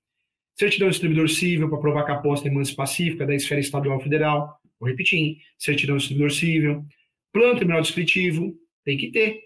[0.55, 4.01] Certidão de distribuidor civil para provar que a aposta é mansa pacífica da esfera estadual
[4.01, 4.59] federal.
[4.81, 5.39] Vou repetir.
[5.57, 6.85] Certidão de distribuidor civil.
[7.33, 8.55] Plano terminal descritivo.
[8.85, 9.45] Tem que ter.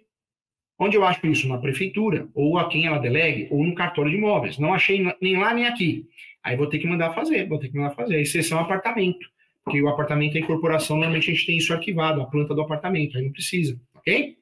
[0.78, 1.46] Onde eu acho isso?
[1.48, 4.58] Na prefeitura, ou a quem ela delegue, ou no cartório de imóveis.
[4.58, 6.06] Não achei nem lá nem aqui.
[6.42, 8.16] Aí vou ter que mandar fazer, vou ter que mandar fazer.
[8.16, 9.30] A exceção apartamento.
[9.64, 13.16] Porque o apartamento é incorporação, normalmente a gente tem isso arquivado, a planta do apartamento,
[13.16, 14.36] aí não precisa, ok?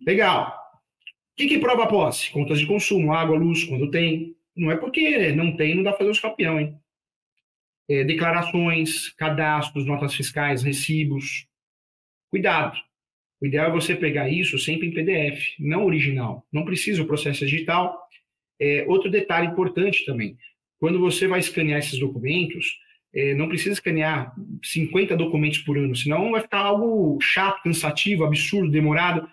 [0.00, 0.66] Legal.
[1.32, 2.30] O que, que prova a posse?
[2.30, 4.34] Contas de consumo, água, luz, quando tem.
[4.56, 6.78] Não é porque não tem, não dá para fazer os campeão, hein?
[7.88, 11.46] É, declarações, cadastros, notas fiscais, recibos.
[12.30, 12.76] Cuidado.
[13.40, 16.46] O ideal é você pegar isso sempre em PDF, não original.
[16.50, 18.00] Não precisa o processo digital.
[18.58, 20.38] É, outro detalhe importante também:
[20.78, 22.78] quando você vai escanear esses documentos,
[23.14, 28.70] é, não precisa escanear 50 documentos por ano, senão vai ficar algo chato, cansativo, absurdo,
[28.70, 29.28] demorado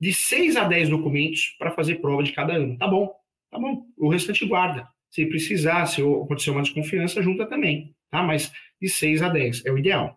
[0.00, 2.76] de 6 a 10 documentos para fazer prova de cada ano.
[2.78, 3.12] Tá bom,
[3.50, 3.84] tá bom.
[3.98, 4.88] O restante guarda.
[5.10, 8.22] Se precisar, se acontecer uma desconfiança, junta também, tá?
[8.22, 10.16] Mas de 6 a 10 é o ideal.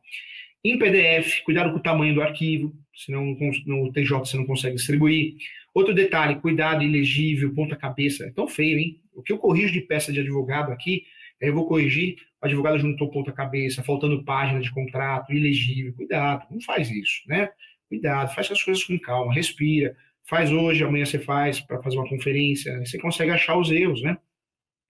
[0.63, 5.36] Em PDF, cuidado com o tamanho do arquivo, senão no TJ você não consegue distribuir.
[5.74, 8.26] Outro detalhe, cuidado ilegível, ponta cabeça.
[8.26, 9.02] É tão feio, hein?
[9.13, 11.04] O que eu corrijo de peça de advogado aqui,
[11.41, 15.93] é eu vou corrigir, o advogado juntou ponta cabeça, faltando página de contrato, ilegível.
[15.93, 17.50] Cuidado, não faz isso, né?
[17.93, 19.95] Cuidado, faz as coisas com calma, respira,
[20.27, 24.17] faz hoje, amanhã você faz para fazer uma conferência, você consegue achar os erros, né?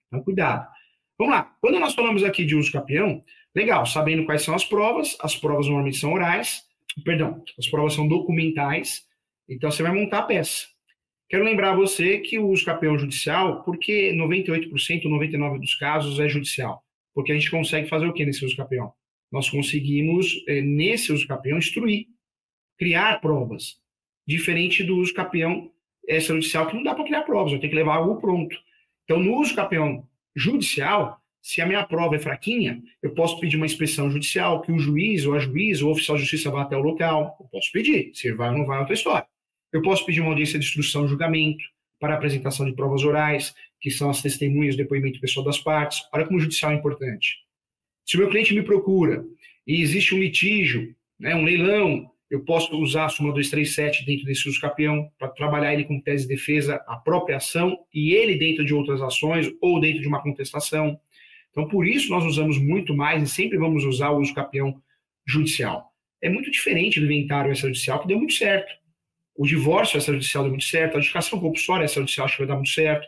[0.08, 0.66] Então, cuidado.
[1.18, 1.54] Vamos lá.
[1.60, 3.22] Quando nós falamos aqui de uso capião,
[3.54, 6.62] legal, sabendo quais são as provas, as provas normalmente são orais,
[7.04, 9.02] perdão, as provas são documentais,
[9.48, 10.66] então você vai montar a peça.
[11.28, 14.70] Quero lembrar você que o uso capião judicial, porque 98%,
[15.04, 18.92] 99% dos casos é judicial, porque a gente consegue fazer o que nesse uso capião?
[19.30, 22.06] Nós conseguimos, eh, nesse uso capião, instruir
[22.78, 23.76] criar provas,
[24.26, 25.70] diferente do uso capião
[26.06, 28.56] extrajudicial, que não dá para criar provas, eu tenho que levar algo pronto.
[29.04, 33.66] Então, no uso capião judicial, Se a minha prova é fraquinha, eu posso pedir uma
[33.66, 36.74] inspeção judicial, que o juiz ou a juiz ou o oficial de justiça vá até
[36.74, 37.36] o local.
[37.38, 38.12] Eu posso pedir.
[38.14, 39.26] Se vai ou não vai, é outra história.
[39.70, 41.62] Eu posso pedir uma audiência de instrução julgamento
[42.00, 46.08] para apresentação de provas orais, que são as testemunhas, depoimento pessoal das partes.
[46.14, 47.36] Olha como o judicial é importante.
[48.06, 49.22] Se o meu cliente me procura
[49.66, 54.48] e existe um litígio, né, um leilão, eu posso usar a súmula 237 dentro desse
[54.48, 58.64] uso capião para trabalhar ele com tese de defesa, a própria ação, e ele dentro
[58.64, 60.98] de outras ações ou dentro de uma contestação.
[61.52, 64.82] Então, por isso, nós usamos muito mais e sempre vamos usar o uso capião
[65.24, 65.92] judicial.
[66.20, 68.74] É muito diferente do inventário extrajudicial, que deu muito certo.
[69.36, 72.70] O divórcio extrajudicial deu muito certo, a educação compulsória extrajudicial acho que vai dar muito
[72.70, 73.06] certo,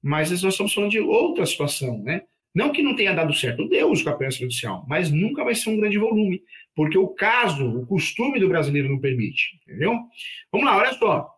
[0.00, 2.22] mas nós estamos falando de outra situação, né?
[2.54, 5.70] Não que não tenha dado certo, deu o uso capião extrajudicial, mas nunca vai ser
[5.70, 6.42] um grande volume,
[6.74, 9.98] porque o caso, o costume do brasileiro não permite, entendeu?
[10.50, 11.28] Vamos lá, olha só.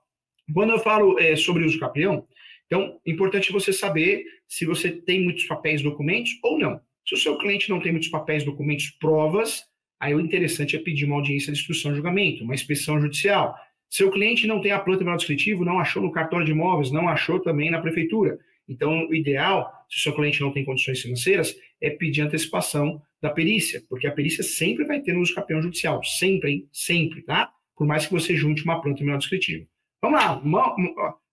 [0.53, 2.27] Quando eu falo é, sobre uso capião,
[2.67, 6.81] então, importante você saber se você tem muitos papéis, documentos ou não.
[7.07, 9.63] Se o seu cliente não tem muitos papéis, documentos, provas,
[10.01, 13.55] aí o interessante é pedir uma audiência de instrução de julgamento, uma inspeção judicial.
[13.91, 17.09] Seu cliente não tem a planta de descritivo, não achou no cartório de imóveis, não
[17.09, 18.39] achou também na prefeitura.
[18.69, 23.31] Então, o ideal, se o seu cliente não tem condições financeiras, é pedir antecipação da
[23.31, 26.69] perícia, porque a perícia sempre vai ter no uso campeão judicial, sempre, hein?
[26.73, 27.53] Sempre, tá?
[27.77, 29.67] Por mais que você junte uma planta menor descritivo.
[30.03, 30.43] Vamos lá,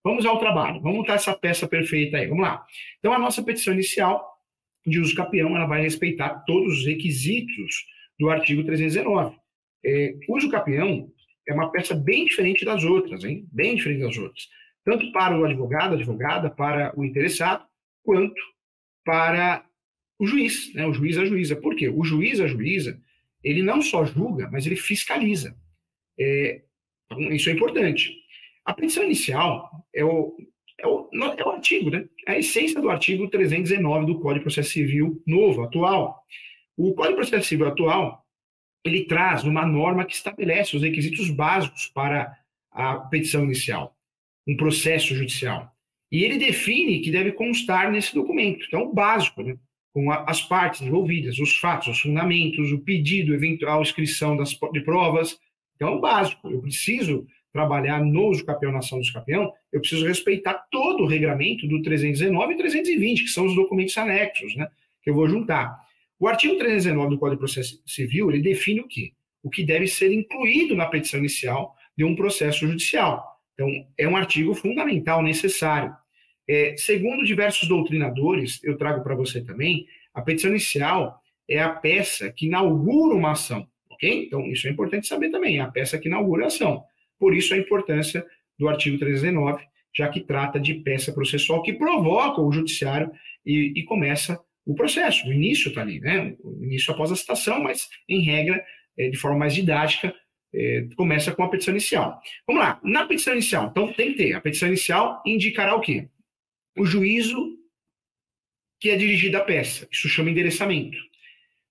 [0.03, 2.65] Vamos ao trabalho, vamos montar essa peça perfeita aí, vamos lá.
[2.97, 4.25] Então, a nossa petição inicial
[4.85, 7.85] de uso capião, ela vai respeitar todos os requisitos
[8.19, 9.37] do artigo 319.
[9.85, 11.11] É, uso capião
[11.47, 13.47] é uma peça bem diferente das outras, hein?
[13.51, 14.47] Bem diferente das outras.
[14.83, 17.65] Tanto para o advogado, advogada, para o interessado,
[18.03, 18.41] quanto
[19.05, 19.65] para
[20.19, 20.85] o juiz, né?
[20.85, 21.55] O juiz, a juíza.
[21.55, 21.89] Por quê?
[21.89, 23.01] O juiz, a juíza,
[23.43, 25.55] ele não só julga, mas ele fiscaliza.
[26.19, 26.61] É,
[27.31, 28.15] isso é importante.
[28.63, 30.37] A petição inicial é o,
[30.79, 32.07] é o, é o artigo, né?
[32.27, 36.23] É a essência do artigo 319 do Código de Processo Civil novo, atual.
[36.77, 38.23] O Código de Processo Civil atual,
[38.85, 42.37] ele traz uma norma que estabelece os requisitos básicos para
[42.71, 43.95] a petição inicial,
[44.47, 45.71] um processo judicial.
[46.11, 49.57] E ele define que deve constar nesse documento, é o básico, né?
[49.93, 55.37] com as partes envolvidas, os fatos, os fundamentos, o pedido, eventual inscrição das, de provas.
[55.75, 56.49] Então, é o básico.
[56.49, 61.07] Eu preciso trabalhar no uso capião, na ação do capião, eu preciso respeitar todo o
[61.07, 64.69] regramento do 319 e 320, que são os documentos anexos, né,
[65.03, 65.77] que eu vou juntar.
[66.17, 69.11] O artigo 319 do Código de Processo Civil, ele define o quê?
[69.43, 73.30] O que deve ser incluído na petição inicial de um processo judicial.
[73.61, 75.93] Então, é um artigo fundamental, necessário.
[76.49, 82.31] É, segundo diversos doutrinadores, eu trago para você também, a petição inicial é a peça
[82.31, 84.25] que inaugura uma ação, ok?
[84.25, 86.83] Então, isso é importante saber também, é a peça que inaugura a ação.
[87.19, 88.25] Por isso a importância
[88.57, 89.63] do artigo 319,
[89.95, 93.11] já que trata de peça processual que provoca o judiciário
[93.45, 95.27] e, e começa o processo.
[95.27, 96.35] O início está ali, né?
[96.43, 98.63] O início após a citação, mas, em regra,
[98.97, 100.15] é, de forma mais didática,
[100.53, 102.21] é, começa com a petição inicial.
[102.45, 104.33] Vamos lá, na petição inicial, então tem que ter.
[104.33, 106.07] A petição inicial indicará o quê?
[106.77, 107.57] O juízo
[108.79, 109.87] que é dirigido à peça.
[109.91, 110.97] Isso chama endereçamento.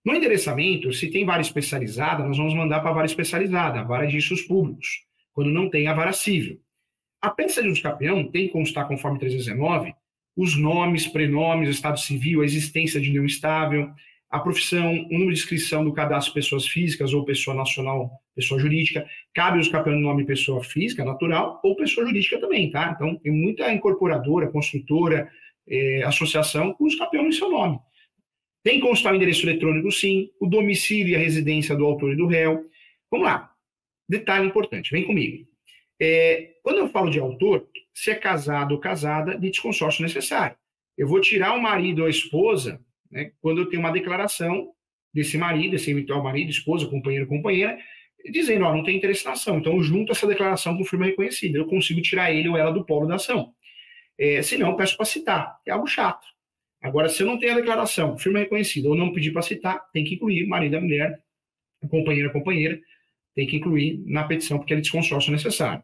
[0.04, 4.06] No endereçamento, se tem vara especializada, nós vamos mandar para a vara especializada, a vara
[4.06, 6.60] de issues públicos quando não tem a vara civil.
[7.20, 9.94] A peça de uso campeão tem que constar, conforme 319,
[10.36, 13.92] os nomes, prenomes, estado civil, a existência de união estável,
[14.30, 19.04] a profissão, o número de inscrição do cadastro pessoas físicas ou pessoa nacional, pessoa jurídica.
[19.34, 22.92] Cabe os campeão no nome pessoa física, natural, ou pessoa jurídica também, tá?
[22.94, 25.28] Então, tem muita incorporadora, construtora,
[25.68, 27.80] eh, associação com os campeão no seu nome.
[28.62, 32.16] Tem que constar o endereço eletrônico, sim, o domicílio e a residência do autor e
[32.16, 32.66] do réu.
[33.10, 33.50] Vamos lá.
[34.08, 35.44] Detalhe importante, vem comigo.
[36.00, 40.56] É, quando eu falo de autor, se é casado ou casada, de consórcio necessário.
[40.96, 42.80] Eu vou tirar o marido ou a esposa
[43.10, 44.72] né, quando eu tenho uma declaração
[45.12, 47.78] desse marido, esse eventual marido, esposa, companheiro, companheira,
[48.30, 49.58] dizendo, ó, não tem interesse na ação.
[49.58, 51.58] Então, eu junto essa declaração com firma reconhecida.
[51.58, 53.52] Eu consigo tirar ele ou ela do polo da ação.
[54.18, 55.58] É, se não, peço para citar.
[55.66, 56.26] É algo chato.
[56.82, 60.04] Agora, se eu não tenho a declaração, firma reconhecida, ou não pedir para citar, tem
[60.04, 61.18] que incluir marido mulher,
[61.88, 62.80] companheiro, companheira,
[63.34, 65.82] tem que incluir na petição, porque é de desconsórcio necessário.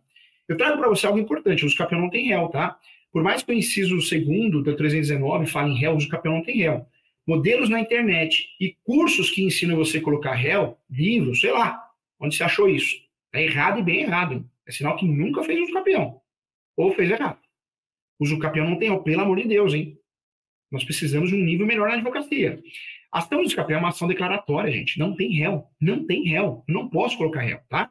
[0.48, 2.78] Eu trago para você algo importante: o campeão não tem réu, tá?
[3.12, 6.58] Por mais que o inciso segundo da 319 fale em réu, o campeão não tem
[6.58, 6.86] réu.
[7.26, 11.82] Modelos na internet e cursos que ensinam você a colocar réu, livros, sei lá,
[12.20, 12.96] onde você achou isso.
[13.32, 14.48] É errado e bem errado.
[14.66, 16.20] É sinal que nunca fez uso campeão.
[16.76, 17.40] Ou fez errado.
[18.18, 19.98] Uso campeão não tem réu, pelo amor de Deus, hein?
[20.70, 22.62] Nós precisamos de um nível melhor na advocacia.
[23.12, 24.98] Ação de escape é uma ação declaratória, gente.
[24.98, 25.64] Não tem réu.
[25.80, 26.64] Não tem réu.
[26.68, 27.90] Não posso colocar réu, tá?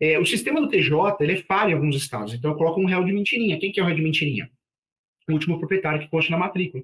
[0.00, 2.34] É, o sistema do TJ, ele é falho em alguns estados.
[2.34, 3.58] Então, eu coloco um réu de mentirinha.
[3.58, 4.50] Quem que é o réu de mentirinha?
[5.28, 6.82] O último proprietário que consta na matrícula.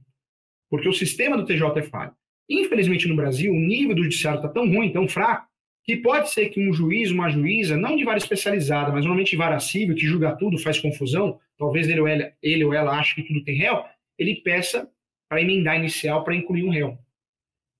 [0.70, 2.12] Porque o sistema do TJ é falho.
[2.48, 5.46] Infelizmente, no Brasil, o nível do judiciário está tão ruim, tão fraco,
[5.84, 9.36] que pode ser que um juiz, uma juíza, não de vara especializada, mas normalmente de
[9.36, 13.14] vara civil, que julga tudo, faz confusão, talvez ele ou ela, ele ou ela ache
[13.14, 13.82] que tudo tem réu,
[14.18, 14.90] ele peça
[15.28, 16.98] para emendar inicial para incluir um réu.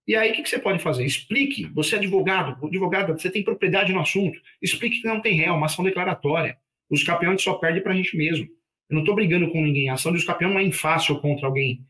[0.06, 1.04] E aí, o que, que, você pode fazer?
[1.04, 1.66] Explique.
[1.74, 4.40] Você é advogado, advogado, você tem propriedade no assunto.
[4.62, 6.56] Explique que não tem réu, uma ação declaratória.
[6.88, 8.46] Os campeões só perdem para a gente mesmo.
[8.88, 9.90] Eu não estou brigando com ninguém.
[9.90, 11.84] A ação dos campeões não é fácil contra alguém.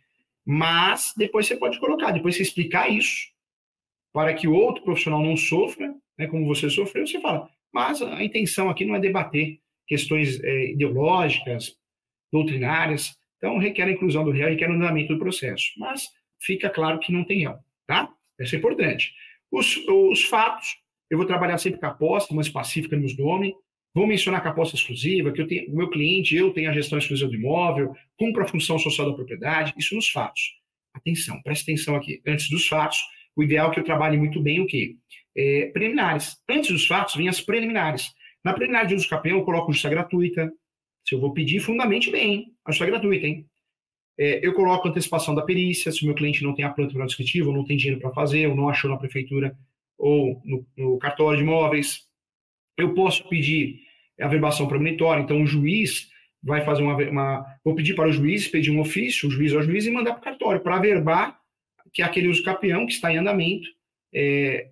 [0.50, 3.28] Mas depois você pode colocar, depois você explicar isso,
[4.14, 7.50] para que o outro profissional não sofra, né, como você sofreu, você fala.
[7.70, 11.76] Mas a intenção aqui não é debater questões é, ideológicas,
[12.32, 13.14] doutrinárias.
[13.36, 15.70] Então, requer a inclusão do réu, requer o andamento do processo.
[15.76, 16.08] Mas
[16.40, 18.10] fica claro que não tem réu, tá?
[18.40, 19.12] Isso é importante.
[19.52, 20.78] Os, os fatos,
[21.10, 23.54] eu vou trabalhar sempre com a aposta, uma específica nos nome,
[23.94, 26.72] Vou mencionar com a aposta exclusiva, que eu tenho, o meu cliente, eu tenho a
[26.74, 30.42] gestão exclusiva do imóvel, cumpro a função social da propriedade, isso nos fatos.
[30.94, 32.20] Atenção, preste atenção aqui.
[32.26, 32.98] Antes dos fatos,
[33.34, 34.96] o ideal é que eu trabalhe muito bem o quê?
[35.36, 36.36] É, preliminares.
[36.48, 38.10] Antes dos fatos, vem as preliminares.
[38.44, 40.50] Na preliminar de uso campeão, eu coloco justiça gratuita.
[41.06, 43.46] Se eu vou pedir, fundamente bem, a justiça gratuita, hein?
[44.18, 47.06] É, eu coloco antecipação da perícia, se o meu cliente não tem a planta para
[47.06, 49.56] descritivo, ou não tem dinheiro para fazer, ou não achou na prefeitura
[49.96, 52.07] ou no, no cartório de imóveis,
[52.78, 53.80] eu posso pedir
[54.20, 56.08] a verbação premonitória, então o juiz
[56.42, 59.62] vai fazer uma, uma, Vou pedir para o juiz pedir um ofício, o juiz ao
[59.62, 61.38] juiz, e mandar para o cartório, para averbar
[61.92, 63.68] que aquele uso capião que está em andamento
[64.14, 64.68] é,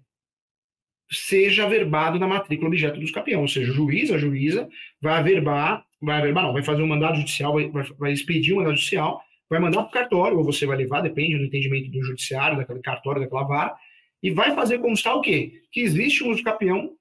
[1.10, 3.42] seja averbado na matrícula objeto dos capião.
[3.42, 4.68] Ou seja, o juiz, a juíza,
[5.00, 8.58] vai averbar, vai averbar, não, vai fazer um mandado judicial, vai, vai, vai expedir um
[8.58, 12.02] mandado judicial, vai mandar para o cartório, ou você vai levar, depende do entendimento do
[12.02, 13.74] judiciário, daquele cartório, daquela vara,
[14.22, 15.62] e vai fazer constar o quê?
[15.70, 16.92] Que existe um uso capião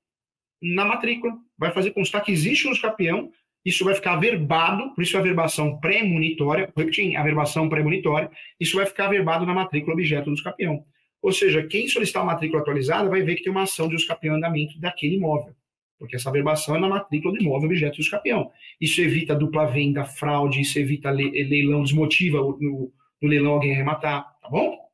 [0.61, 1.33] na matrícula.
[1.57, 3.31] Vai fazer constar que existe um escapião,
[3.65, 8.85] isso vai ficar averbado, por isso a verbação pré-monitória, repetindo, a verbação pré-monitória, isso vai
[8.85, 10.85] ficar averbado na matrícula objeto do escapião.
[11.19, 14.35] Ou seja, quem solicitar a matrícula atualizada vai ver que tem uma ação de escapião
[14.35, 15.55] em andamento daquele imóvel,
[15.97, 18.51] porque essa verbação é na matrícula do imóvel objeto do escapião.
[18.79, 24.47] Isso evita dupla venda, fraude, isso evita leilão, desmotiva no, no leilão alguém arrematar, tá
[24.47, 24.84] bom?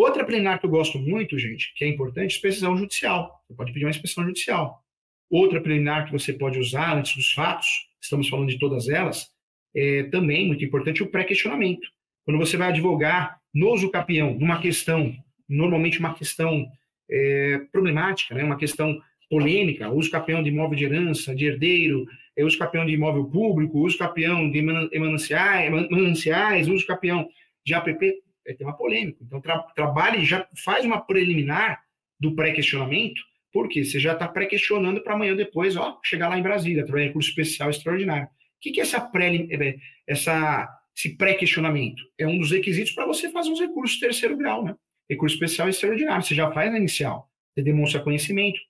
[0.00, 3.44] Outra plenária que eu gosto muito, gente, que é importante, inspeção judicial.
[3.46, 4.82] Você pode pedir uma inspeção judicial.
[5.28, 7.68] Outra plenária que você pode usar antes dos fatos,
[8.00, 9.28] estamos falando de todas elas,
[9.76, 11.86] é também muito importante o pré-questionamento.
[12.24, 15.14] Quando você vai advogar no usucapião, numa questão,
[15.46, 16.66] normalmente uma questão
[17.10, 22.42] é, problemática, né, uma questão polêmica, uso capião de imóvel de herança, de herdeiro, é,
[22.42, 27.28] uso capião de imóvel público, uso capião de mananciais, mananciais uso capião
[27.66, 28.14] de APP,
[28.46, 29.22] é tema polêmico.
[29.24, 31.82] Então, tra trabalhe, já faz uma preliminar
[32.18, 33.20] do pré-questionamento,
[33.52, 37.08] porque você já está pré-questionando para amanhã depois, ó, chegar lá em Brasília, através de
[37.08, 38.26] recurso especial extraordinário.
[38.26, 38.28] O
[38.60, 39.76] que, que é essa pré, é,
[40.06, 42.02] essa, esse pré-questionamento?
[42.18, 44.76] É um dos requisitos para você fazer os recursos terceiro grau, né?
[45.08, 46.22] Recurso especial extraordinário.
[46.22, 47.28] Você já faz na inicial.
[47.54, 48.60] Você demonstra conhecimento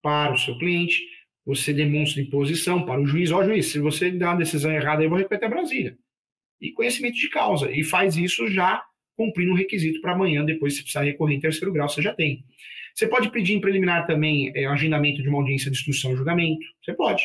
[0.00, 1.02] para o seu cliente,
[1.44, 3.30] você demonstra imposição para o juiz.
[3.30, 5.98] Ó, juiz, se você dá uma decisão errada, eu vou repetir a Brasília.
[6.60, 7.70] E conhecimento de causa.
[7.70, 8.82] E faz isso já
[9.16, 12.44] cumprindo um requisito para amanhã, depois, se precisar recorrer em terceiro grau, você já tem.
[12.94, 16.64] Você pode pedir em preliminar também é, agendamento de uma audiência de instrução e julgamento.
[16.82, 17.24] Você pode.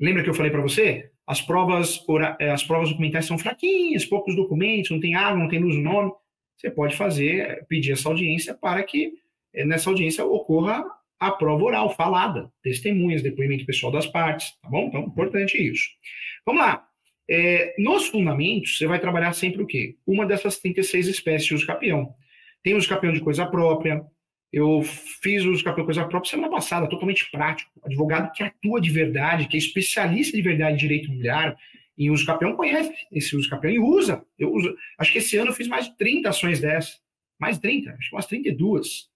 [0.00, 1.10] Lembra que eu falei para você?
[1.26, 2.04] As provas,
[2.40, 5.82] é, as provas documentais são fraquinhas, poucos documentos, não tem água, não tem luz no
[5.82, 6.12] nome.
[6.56, 9.12] Você pode fazer, é, pedir essa audiência para que
[9.54, 10.84] é, nessa audiência ocorra
[11.20, 14.88] a prova oral, falada, testemunhas, depoimento pessoal das partes, tá bom?
[14.88, 15.88] Então, importante isso.
[16.44, 16.84] Vamos lá.
[17.28, 19.96] É, nos fundamentos, você vai trabalhar sempre o quê?
[20.06, 22.14] Uma dessas 36 espécies de uso capião.
[22.62, 24.04] Tem uso capião de coisa própria.
[24.52, 27.70] Eu fiz o uso capião de coisa própria semana passada, totalmente prático.
[27.82, 31.56] Advogado que atua de verdade, que é especialista de verdade em direito imobiliário,
[31.96, 34.24] em uso capião, conhece esse uso capião e usa.
[34.38, 34.74] Eu uso.
[34.98, 37.00] Acho que esse ano eu fiz mais de 30 ações dessas.
[37.38, 39.11] Mais de 30, acho que umas 32.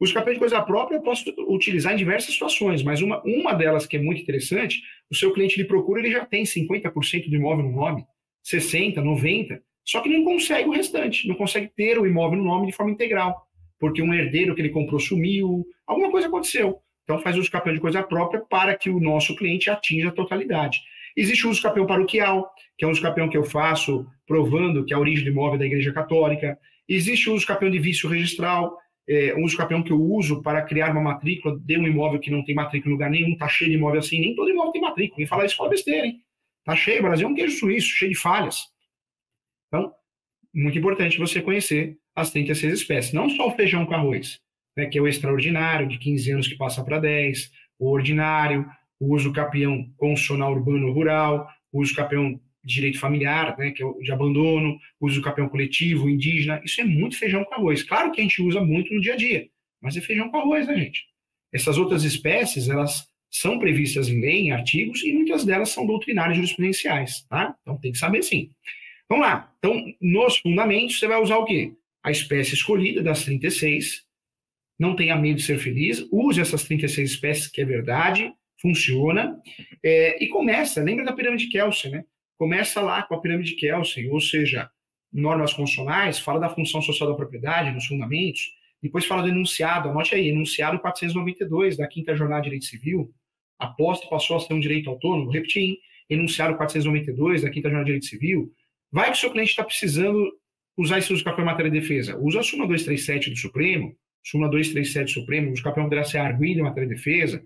[0.00, 3.86] O escape de coisa própria eu posso utilizar em diversas situações, mas uma, uma delas
[3.86, 4.80] que é muito interessante,
[5.10, 8.04] o seu cliente lhe procura, ele já tem 50% do imóvel no nome,
[8.44, 12.66] 60%, 90%, só que não consegue o restante, não consegue ter o imóvel no nome
[12.66, 16.78] de forma integral, porque um herdeiro que ele comprou sumiu, alguma coisa aconteceu.
[17.02, 20.78] Então faz uso capel de coisa própria para que o nosso cliente atinja a totalidade.
[21.16, 24.92] Existe o uso capel paroquial, que é um uso capel que eu faço provando que
[24.92, 26.58] é a origem do imóvel é da Igreja Católica.
[26.86, 28.76] Existe o uso capel de vício registral,
[29.08, 32.44] é, um escapião que eu uso para criar uma matrícula de um imóvel que não
[32.44, 35.16] tem matrícula em lugar nenhum, tá cheio de imóvel assim, nem todo imóvel tem matrícula.
[35.16, 36.20] Quem falar isso fala besteira, hein?
[36.64, 38.66] Tá cheio, o Brasil é um queijo suíço, cheio de falhas.
[39.68, 39.90] Então,
[40.54, 44.38] muito importante você conhecer as 36 espécies, não só o feijão com arroz,
[44.76, 48.66] né, que é o extraordinário, de 15 anos que passa para 10, o ordinário,
[49.00, 53.98] o uso capião constitucional urbano rural, o uso capião direito familiar, né, que é o
[54.00, 57.82] de abandono, uso do campeão coletivo, indígena, isso é muito feijão com arroz.
[57.82, 59.48] Claro que a gente usa muito no dia a dia,
[59.80, 61.04] mas é feijão com arroz, né, gente?
[61.52, 66.36] Essas outras espécies, elas são previstas em lei, em artigos, e muitas delas são doutrinárias
[66.36, 67.54] jurisprudenciais, tá?
[67.62, 68.50] Então tem que saber sim.
[69.08, 69.52] Vamos lá.
[69.58, 71.72] Então, nos fundamentos, você vai usar o quê?
[72.02, 74.06] A espécie escolhida das 36.
[74.78, 76.06] Não tenha medo de ser feliz.
[76.12, 79.40] Use essas 36 espécies, que é verdade, funciona.
[79.82, 82.04] É, e começa, lembra da pirâmide Kelsen, né?
[82.38, 84.70] Começa lá com a pirâmide Kelsen, ou seja,
[85.12, 90.14] normas constitucionais, fala da função social da propriedade, nos fundamentos, depois fala do enunciado, anote
[90.14, 93.12] aí, enunciado 492 da Quinta Jornada de Direito Civil,
[93.58, 95.78] a posse passou a ser um direito autônomo, repetir,
[96.08, 98.52] enunciado 492 da Quinta Jornada de Direito Civil,
[98.90, 100.32] vai que o seu cliente está precisando
[100.76, 104.48] usar esse uso capel em matéria de defesa, usa a súmula 237 do Supremo, súmula
[104.48, 107.42] 237 do Supremo, uso capel poderá ser arguido em matéria de defesa,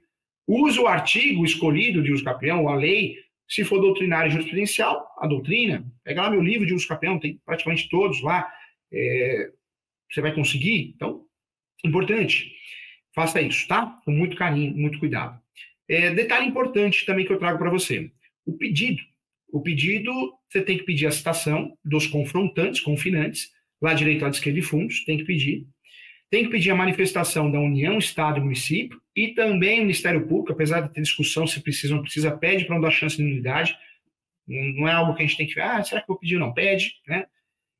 [0.46, 3.16] usa o artigo escolhido de uso capião, a lei,
[3.48, 7.40] se for doutrinária e jurisprudencial, a doutrina, pega lá meu livro de uso capião, tem
[7.44, 8.50] praticamente todos lá,
[8.92, 9.50] é,
[10.10, 11.24] você vai conseguir, então,
[11.84, 12.52] importante,
[13.14, 13.98] faça isso, tá?
[14.04, 15.40] Com muito carinho, muito cuidado.
[15.88, 18.10] É, detalhe importante também que eu trago para você:
[18.46, 19.02] o pedido.
[19.48, 20.10] O pedido,
[20.48, 23.50] você tem que pedir a citação dos confrontantes, confinantes,
[23.82, 25.66] lá direito, lado esquerdo de fundos, tem que pedir.
[26.32, 30.50] Tem que pedir a manifestação da União, Estado e município, e também o Ministério Público,
[30.50, 33.22] apesar de ter discussão se precisa ou não precisa, pede para não dar chance de
[33.22, 33.76] nulidade.
[34.48, 36.38] Não é algo que a gente tem que ver, ah, será que vou pedir?
[36.38, 37.26] Não, pede, né?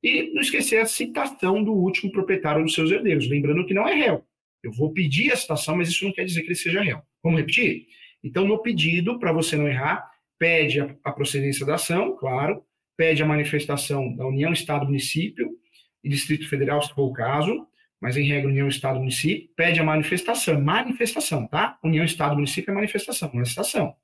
[0.03, 3.95] E não esquecer a citação do último proprietário dos seus herdeiros, lembrando que não é
[3.95, 4.23] réu.
[4.63, 7.01] Eu vou pedir a citação, mas isso não quer dizer que ele seja réu.
[7.23, 7.87] Vamos repetir?
[8.23, 12.63] Então, no pedido, para você não errar, pede a, procedência da ação, claro,
[12.99, 15.57] pede a manifestação da União, Estado, Município
[16.05, 17.67] e Distrito Federal, se for o caso,
[18.03, 21.79] mas em regra, União, Estado, Município, pede a manifestação, manifestação, tá?
[21.85, 23.95] União, Estado, Município é manifestação, não é.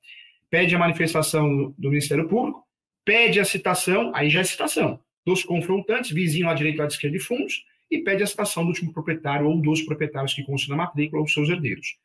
[0.49, 2.63] Pede a manifestação do, Ministério Público,
[3.03, 7.17] pede a citação, aí já é citação, dos confrontantes, vizinho à direita e à esquerda
[7.17, 10.83] de fundos, e pede a citação do último proprietário ou dos proprietários que constam na
[10.83, 11.97] matrícula ou seus herdeiros.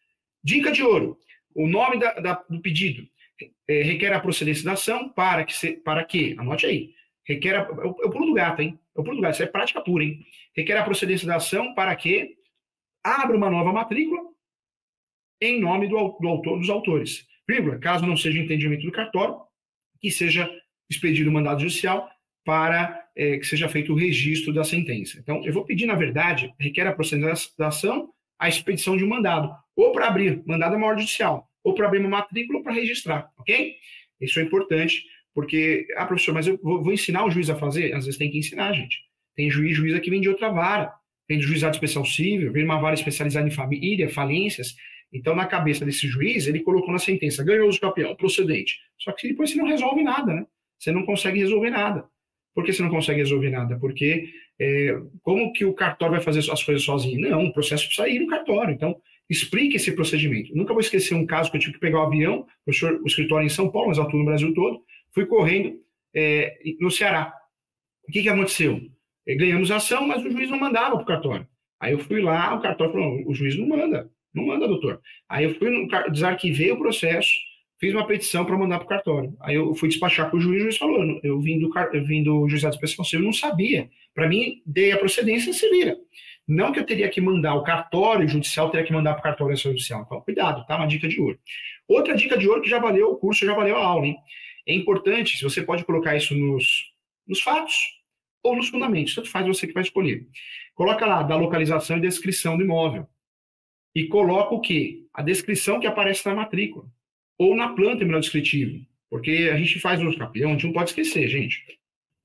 [0.43, 1.17] Dica de ouro:
[1.55, 3.07] o nome da, da, do pedido
[3.69, 6.91] é, requer a procedência da ação para que, se, para que, anote aí,
[7.25, 8.81] requer, a, é o pulo do gato, hein?
[8.97, 10.25] É o gato, isso é prática pura, hein?
[10.57, 12.37] Requer a procedência da ação para que
[13.03, 14.21] abra uma nova matrícula
[15.41, 17.27] em nome do, do autor, dos autores.
[17.47, 19.37] Vírgula, caso não seja entendimento do cartório,
[20.01, 20.51] que seja
[20.89, 22.09] expedido o mandado judicial
[22.45, 25.19] para é, que seja feito o registro da sentença.
[25.19, 29.09] Então, eu vou pedir, na verdade, requer a procedência da ação a expedição de um
[29.09, 32.65] mandado, ou para abrir, mandado é uma ordem judicial, ou para abrir uma matrícula ou
[32.65, 33.77] para registrar, ok?
[34.21, 37.93] Isso é importante, porque, ah, professor, mas eu vou, vou, ensinar o juiz a fazer?
[37.93, 38.99] Às vezes tem que ensinar, gente.
[39.35, 40.93] Tem juiz, juíza que vem de outra vara,
[41.28, 44.76] do juizado especial civil, vem de uma vara especializada em família, falências.
[45.12, 48.78] Então, na cabeça desse juiz, ele colocou na sentença, ganhou o campeão, procedente.
[48.99, 50.47] Só que depois você não resolve nada, né?
[50.78, 52.05] Você não consegue resolver nada.
[52.55, 53.76] Por que você não consegue resolver nada?
[53.78, 54.28] Porque
[54.61, 57.28] é, como que o cartório vai fazer as coisas sozinho?
[57.28, 58.72] Não, o processo precisa ir no cartório.
[58.72, 58.97] Então,
[59.28, 60.55] explique esse procedimento.
[60.55, 63.07] Nunca vou esquecer um caso que eu tive que pegar o um avião, o, o
[63.07, 64.82] escritório em São Paulo, mas atuo no Brasil todo,
[65.15, 65.79] fui correndo
[66.15, 67.33] é, no Ceará.
[68.09, 68.81] O que, que aconteceu?
[69.27, 71.47] É, ganhamos a ação, mas o juiz não mandava para o cartório.
[71.81, 75.01] Aí eu fui lá, o cartório falou, o juiz não manda, não manda, doutor.
[75.29, 77.31] Aí eu fui, desarquivei o processo,
[77.79, 79.37] fiz uma petição para mandar para o cartório.
[79.41, 82.23] Aí eu fui despachar com o juiz, o juiz falou, eu vim do, eu vim
[82.23, 83.91] do juizado especial, eu não sabia.
[84.15, 85.97] Para mim, dei a procedência, se vira.
[86.47, 89.57] Não que eu teria que mandar o cartório judicial, teria que mandar para o cartório
[89.57, 90.03] judicial.
[90.07, 90.77] Então, cuidado, tá?
[90.77, 91.39] Uma dica de ouro.
[91.89, 94.17] Outra dica de ouro que já valeu o curso, já valeu a aula, hein?
[94.67, 96.93] É importante, se você pode colocar isso nos,
[97.27, 97.75] nos fatos
[98.43, 100.27] ou nos fundamentos, tanto faz você que vai escolher.
[100.75, 103.07] Coloca lá da localização e descrição do imóvel.
[103.95, 105.07] E coloca o quê?
[105.12, 106.87] A descrição que aparece na matrícula
[107.39, 110.91] ou na planta terminal descritivo, porque a gente faz uso capião, a gente não pode
[110.91, 111.62] esquecer, gente.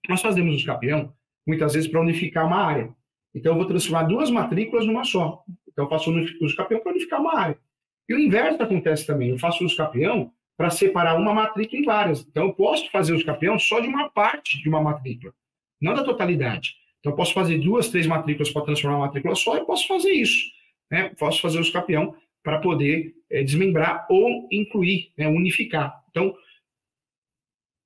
[0.07, 1.13] Nós fazemos uso capião
[1.45, 2.93] muitas vezes para unificar uma área.
[3.33, 5.43] Então, eu vou transformar duas matrículas numa só.
[5.67, 6.11] Então, eu faço
[6.41, 7.59] uso capião para unificar uma área.
[8.07, 9.29] E o inverso acontece também.
[9.29, 12.19] Eu faço uso capião para separar uma matrícula em várias.
[12.19, 15.33] Então, eu posso fazer uso capião só de uma parte de uma matrícula,
[15.81, 16.75] não da totalidade.
[16.99, 20.11] Então, eu posso fazer duas, três matrículas para transformar uma matrícula só e posso fazer
[20.11, 20.51] isso.
[20.91, 21.13] Né?
[21.17, 26.03] Posso fazer uso capião para poder é, desmembrar ou incluir, né, unificar.
[26.09, 26.35] Então,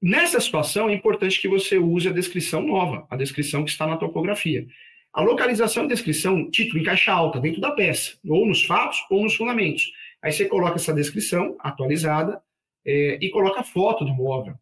[0.01, 3.97] nessa situação, é importante que você use a descrição nova, a descrição que está na
[3.97, 4.65] topografia.
[5.13, 9.21] A localização e descrição, título em caixa alta, dentro da peça, ou nos fatos ou
[9.21, 9.93] nos fundamentos.
[10.23, 12.41] Aí você coloca essa descrição atualizada
[12.85, 14.55] é, e coloca foto do imóvel.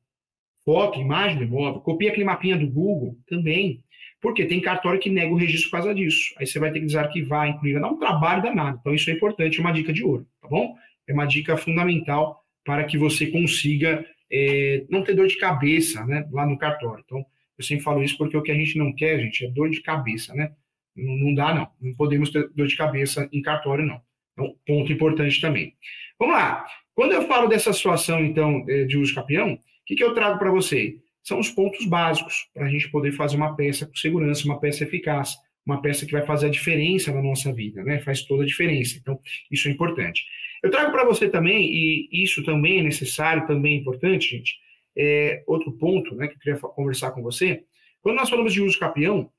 [0.64, 1.82] Foto, imagem do imóvel.
[1.82, 3.84] Copia aquele mapinha do Google também.
[4.22, 6.34] Porque tem cartório que nega o registro por causa disso.
[6.38, 8.78] Aí você vai ter que desarquivar, incluir, dar um trabalho danado.
[8.80, 10.76] Então, isso é importante, uma dica de ouro, tá bom?
[11.08, 16.28] É uma dica fundamental para que você consiga é, não ter dor de cabeça, né,
[16.32, 17.04] lá no cartório.
[17.04, 17.26] Então,
[17.58, 19.82] eu sempre falo isso porque o que a gente não quer, gente, é dor de
[19.82, 20.52] cabeça, né?
[20.96, 21.68] Não, não dá, não.
[21.82, 24.02] Não podemos ter dor de cabeça em cartório, não.
[24.34, 25.76] Então, ponto importante também.
[26.20, 26.66] Vamos lá.
[26.94, 30.38] Quando eu falo dessa situação, então, é, de uso capião, o que, que eu trago
[30.38, 30.98] para você?
[31.24, 34.84] São os pontos básicos para a gente poder fazer uma peça com segurança, uma peça
[34.84, 35.36] eficaz,
[35.66, 38.00] uma peça que vai fazer a diferença na nossa vida, né?
[38.00, 38.98] Faz toda a diferença.
[39.00, 39.20] Então,
[39.52, 40.24] isso é importante.
[40.64, 44.56] Eu trago para você também, e isso também é necessário, também é importante, gente,
[44.98, 47.64] é outro ponto né, que eu queria conversar com você.
[48.02, 49.32] Quando nós falamos de uso capião,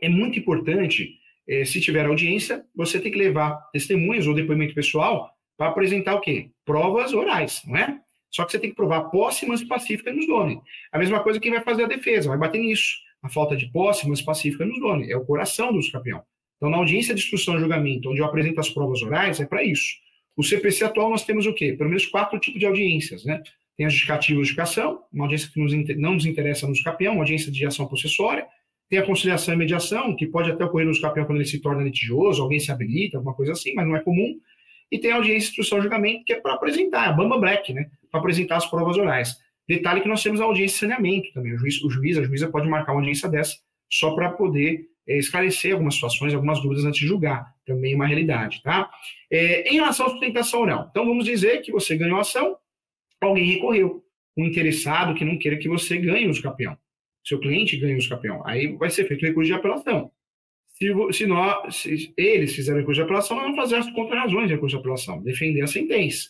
[0.00, 1.18] é muito importante,
[1.48, 6.20] é, se tiver audiência, você tem que levar testemunhas ou depoimento pessoal para apresentar o
[6.20, 6.50] quê?
[6.64, 8.00] Provas orais, não é?
[8.30, 10.58] Só que você tem que provar posse, pacífica nos dones.
[10.92, 12.96] A mesma coisa quem vai fazer a defesa, vai bater nisso.
[13.22, 15.08] A falta de posse, pacífica nos dones.
[15.08, 16.22] É o coração do campeão.
[16.56, 19.62] Então, na audiência de instrução e julgamento, onde eu apresento as provas orais, é para
[19.62, 19.94] isso.
[20.36, 21.72] O CPC atual nós temos o quê?
[21.72, 23.42] Pelo menos quatro tipos de audiências, né?
[23.76, 27.22] Tem a justificativa e justificação, uma audiência que nos, não nos interessa no campeão, uma
[27.22, 28.46] audiência de ação processuária.
[28.88, 31.82] Tem a conciliação e mediação, que pode até ocorrer no campeão quando ele se torna
[31.82, 34.38] litigioso, alguém se habilita, alguma coisa assim, mas não é comum.
[34.90, 37.72] E tem a audiência de instrução e julgamento, que é para apresentar, a Bamba Black,
[37.72, 37.90] né?
[38.10, 39.36] Para apresentar as provas orais.
[39.68, 41.54] Detalhe que nós temos a audiência de saneamento também.
[41.54, 43.56] O juiz, o juiz a juíza pode marcar uma audiência dessa
[43.90, 47.52] só para poder é, esclarecer algumas situações, algumas dúvidas antes de julgar.
[47.64, 48.88] Também é uma realidade, tá?
[49.30, 50.88] É, em relação à sustentação oral.
[50.90, 52.56] Então, vamos dizer que você ganhou a ação,
[53.20, 54.04] alguém recorreu.
[54.36, 56.76] Um interessado que não queira que você ganhe o campeão.
[57.24, 58.46] Seu cliente ganhe o campeão.
[58.46, 60.12] Aí vai ser feito recurso de apelação.
[60.76, 64.54] Se, se, nós, se eles fizerem recurso de apelação, nós vamos fazer as contra-razões de
[64.54, 66.28] recurso de apelação, defender a sentença.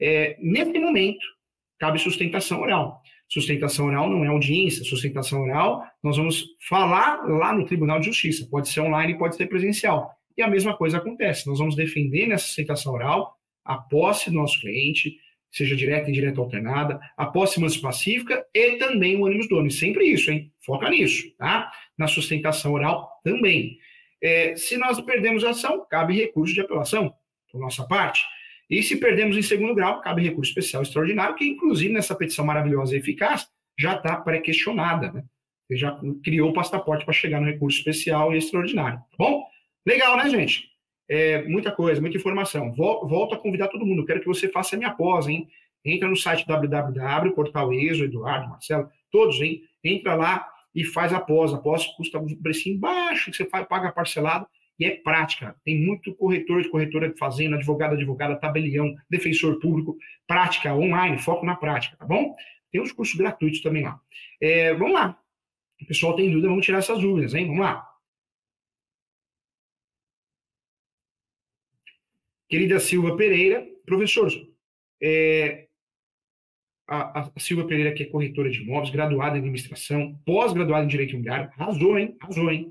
[0.00, 1.24] É, nesse momento,
[1.78, 3.02] cabe sustentação oral.
[3.28, 8.46] Sustentação oral não é audiência, sustentação oral nós vamos falar lá no Tribunal de Justiça,
[8.50, 10.10] pode ser online, pode ser presencial.
[10.36, 14.60] E a mesma coisa acontece, nós vamos defender nessa sustentação oral a posse do nosso
[14.60, 15.18] cliente,
[15.54, 19.70] seja direta, indireta ou alternada, a posse pacífica e também o ânimo dono.
[19.70, 20.52] Sempre isso, hein?
[20.64, 21.70] Foca nisso, tá?
[21.96, 23.78] Na sustentação oral também.
[24.20, 27.14] É, se nós perdemos a ação, cabe recurso de apelação,
[27.52, 28.24] por nossa parte.
[28.68, 32.96] E se perdemos em segundo grau, cabe recurso especial extraordinário, que inclusive nessa petição maravilhosa
[32.96, 33.46] e eficaz
[33.78, 35.22] já está pré-questionada, né?
[35.68, 39.44] Você já criou o passaporte para chegar no recurso especial e extraordinário, tá bom?
[39.86, 40.73] Legal, né, gente?
[41.08, 42.72] É, muita coisa, muita informação.
[42.72, 44.04] Volto a convidar todo mundo.
[44.04, 45.48] Quero que você faça a minha pós, hein?
[45.84, 49.62] Entra no site www, portal ESO, Eduardo, Marcelo, todos, hein?
[49.82, 51.52] Entra lá e faz a pós.
[51.52, 54.46] A pós custa um precinho baixo, que você paga parcelado
[54.78, 55.54] e é prática.
[55.64, 59.96] Tem muito corretor de corretora de fazenda, advogado, advogada, tabelião, defensor público,
[60.26, 62.34] prática online, foco na prática, tá bom?
[62.72, 64.00] Tem os cursos gratuitos também lá.
[64.40, 65.16] É, vamos lá.
[65.80, 67.46] O pessoal tem dúvida, vamos tirar essas dúvidas, hein?
[67.46, 67.86] Vamos lá.
[72.48, 74.30] Querida Silva Pereira, professor,
[75.02, 75.66] é,
[76.86, 81.12] a, a, Silva Pereira, que é corretora de imóveis, graduada em administração, pós-graduada em direito
[81.12, 82.16] imobiliário, arrasou, hein?
[82.20, 82.70] Arrasou, hein?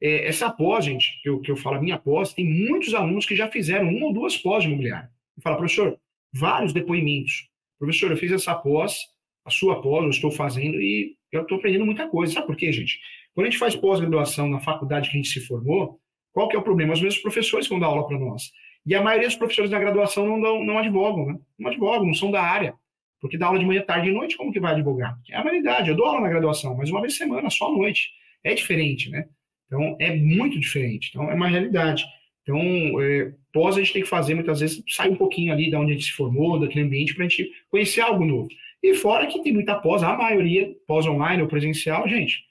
[0.00, 3.26] É, essa pós, gente, que eu, que eu falo, a minha pós, tem muitos alunos
[3.26, 5.08] que já fizeram uma ou duas pós de imobiliário.
[5.40, 5.98] Fala, professor,
[6.32, 7.48] vários depoimentos.
[7.78, 8.98] Professor, eu fiz essa pós,
[9.44, 12.34] a sua pós, eu estou fazendo e eu estou aprendendo muita coisa.
[12.34, 12.98] Sabe por quê, gente?
[13.34, 16.00] Quando a gente faz pós-graduação na faculdade que a gente se formou,
[16.32, 16.92] qual que é o problema?
[16.92, 18.50] Os mesmos professores vão dar aula para nós.
[18.86, 21.38] E a maioria dos professores da graduação não, não advogam, né?
[21.58, 22.74] Não advogam, não são da área.
[23.20, 25.18] Porque dá aula de manhã, tarde e noite, como que vai advogar?
[25.30, 25.88] É a realidade.
[25.88, 28.10] Eu dou aula na graduação, mas uma vez por semana, só à noite.
[28.42, 29.26] É diferente, né?
[29.66, 31.08] Então, é muito diferente.
[31.08, 32.04] Então, é uma realidade.
[32.42, 32.60] Então,
[33.00, 35.92] é, pós a gente tem que fazer, muitas vezes, sair um pouquinho ali da onde
[35.92, 38.48] a gente se formou, daquele ambiente, para a gente conhecer algo novo.
[38.82, 42.44] E fora que tem muita pós, a maioria, pós online ou presencial, gente,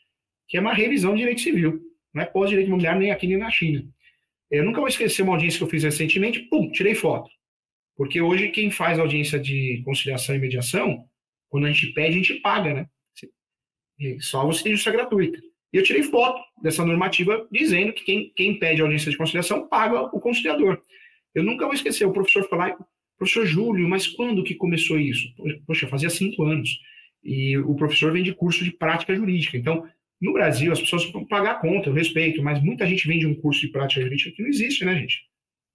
[0.47, 1.79] que é uma revisão de direito civil.
[2.11, 3.86] Não é pós direito imobiliário nem aqui nem na China.
[4.54, 7.28] Eu nunca vou esquecer uma audiência que eu fiz recentemente, pum, tirei foto.
[7.97, 11.06] Porque hoje quem faz audiência de conciliação e mediação,
[11.49, 12.88] quando a gente pede, a gente paga, né?
[14.20, 15.39] Só você tem justiça gratuita.
[15.74, 20.01] E eu tirei foto dessa normativa dizendo que quem, quem pede audiência de conciliação paga
[20.16, 20.80] o conciliador.
[21.34, 22.78] Eu nunca vou esquecer, o professor falou,
[23.18, 25.28] professor Júlio, mas quando que começou isso?
[25.66, 26.78] Poxa, fazia cinco anos.
[27.24, 29.58] E o professor vem de curso de prática jurídica.
[29.58, 29.88] Então,
[30.24, 33.36] no Brasil, as pessoas vão pagar a conta, eu respeito, mas muita gente vende um
[33.36, 35.28] curso de prática jurídica que não existe, né, gente?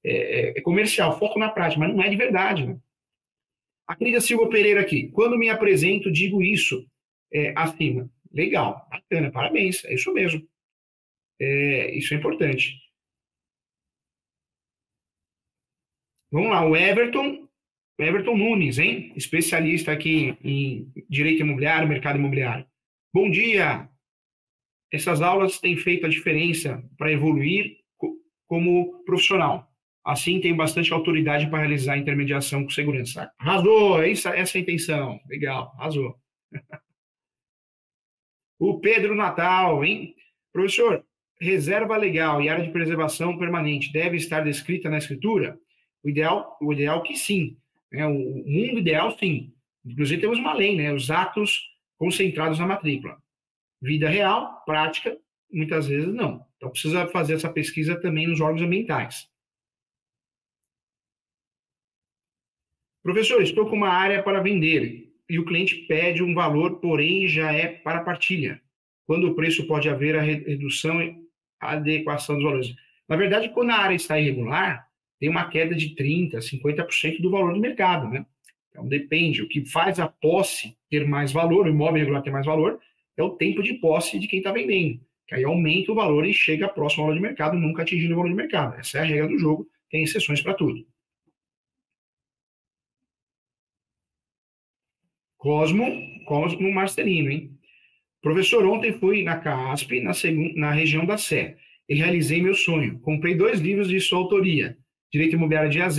[0.03, 2.81] É, é, é comercial, foco na prática, mas não é de verdade, né?
[3.87, 6.89] A querida Silva Pereira aqui, quando me apresento, digo isso
[7.31, 8.11] é, acima.
[8.33, 10.43] Legal, bacana, parabéns, é isso mesmo.
[11.39, 12.75] É, isso é importante.
[16.31, 17.47] Vamos lá, o Everton,
[17.99, 19.13] Everton Nunes, hein?
[19.15, 22.67] Especialista aqui em direito imobiliário, mercado imobiliário.
[23.13, 23.91] Bom dia.
[24.93, 27.77] Essas aulas têm feito a diferença para evoluir
[28.47, 29.69] como profissional.
[30.05, 33.31] Assim, tenho bastante autoridade para realizar a intermediação com segurança.
[33.39, 35.21] Arrasou, essa, essa é a intenção.
[35.29, 36.17] Legal, arrasou.
[38.59, 40.15] o Pedro Natal, hein?
[40.51, 41.05] Professor,
[41.39, 45.59] reserva legal e área de preservação permanente deve estar descrita na escritura?
[46.03, 47.59] O ideal, o ideal que sim.
[47.93, 48.07] Né?
[48.07, 49.53] O mundo ideal, sim.
[49.85, 50.91] Inclusive, temos uma lei, né?
[50.93, 51.61] Os atos
[51.99, 53.19] concentrados na matrícula.
[53.81, 55.17] Vida real, prática,
[55.51, 56.45] muitas vezes não.
[56.57, 59.29] Então, precisa fazer essa pesquisa também nos órgãos ambientais.
[63.03, 67.53] Professor, estou com uma área para vender e o cliente pede um valor, porém já
[67.53, 68.61] é para partilha.
[69.07, 71.17] Quando o preço pode haver a redução e
[71.61, 72.75] adequação dos valores.
[73.09, 74.87] Na verdade, quando a área está irregular,
[75.19, 78.27] tem uma queda de 30%, 50% do valor do mercado, né?
[78.71, 79.43] Então, depende.
[79.43, 82.81] O que faz a posse ter mais valor, o imóvel irregular ter mais valor,
[83.21, 85.01] é o tempo de posse de quem está vendendo.
[85.27, 88.17] Que aí aumenta o valor e chega próximo ao valor de mercado, nunca atingindo o
[88.17, 88.79] valor de mercado.
[88.79, 90.87] Essa é a regra do jogo, tem exceções para tudo.
[95.37, 95.85] Cosmo,
[96.25, 97.59] Cosmo Marcelino, hein?
[98.21, 100.13] Professor, ontem fui na CASP, na,
[100.57, 101.57] na região da Sé,
[101.89, 102.99] e realizei meu sonho.
[103.01, 104.77] Comprei dois livros de sua autoria,
[105.13, 105.99] Direito Imobiliário de AZ,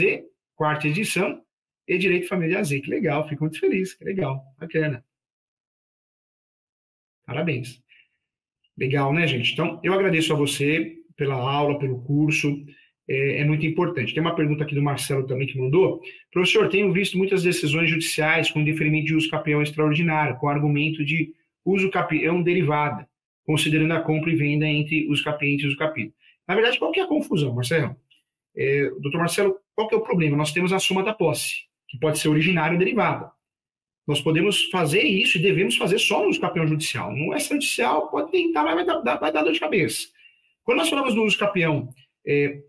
[0.56, 1.42] quarta edição,
[1.88, 2.82] e Direito Família de AZ.
[2.82, 5.04] Que legal, fico muito feliz, que legal, bacana.
[7.30, 7.80] Parabéns.
[8.76, 9.54] Legal, né, gente?
[9.54, 12.66] Então, eu agradeço a você pela aula, pelo curso
[13.08, 14.16] é, é, muito importante.
[14.16, 16.02] Tem uma pergunta aqui do Marcelo também que mandou.
[16.32, 21.32] Professor, tenho visto muitas decisões judiciais com deferimento de uso capião extraordinário, com argumento de
[21.64, 23.08] uso capião derivada,
[23.46, 26.14] considerando a compra e venda entre os capientes e os capinos.
[26.48, 27.96] Na verdade, qual que é a confusão, Marcelo?
[28.58, 30.36] É, doutor Marcelo, qual que é o problema?
[30.36, 33.32] Nós temos a soma da posse, que pode ser originária ou derivada.
[34.10, 37.16] Nós podemos fazer isso e devemos fazer só no uso capião judicial.
[37.16, 40.07] No extrajudicial pode tentar, mas vai dar, vai dar dor de cabeça.
[40.64, 41.89] Quando nós falamos do uso capião
[42.28, 42.60] é,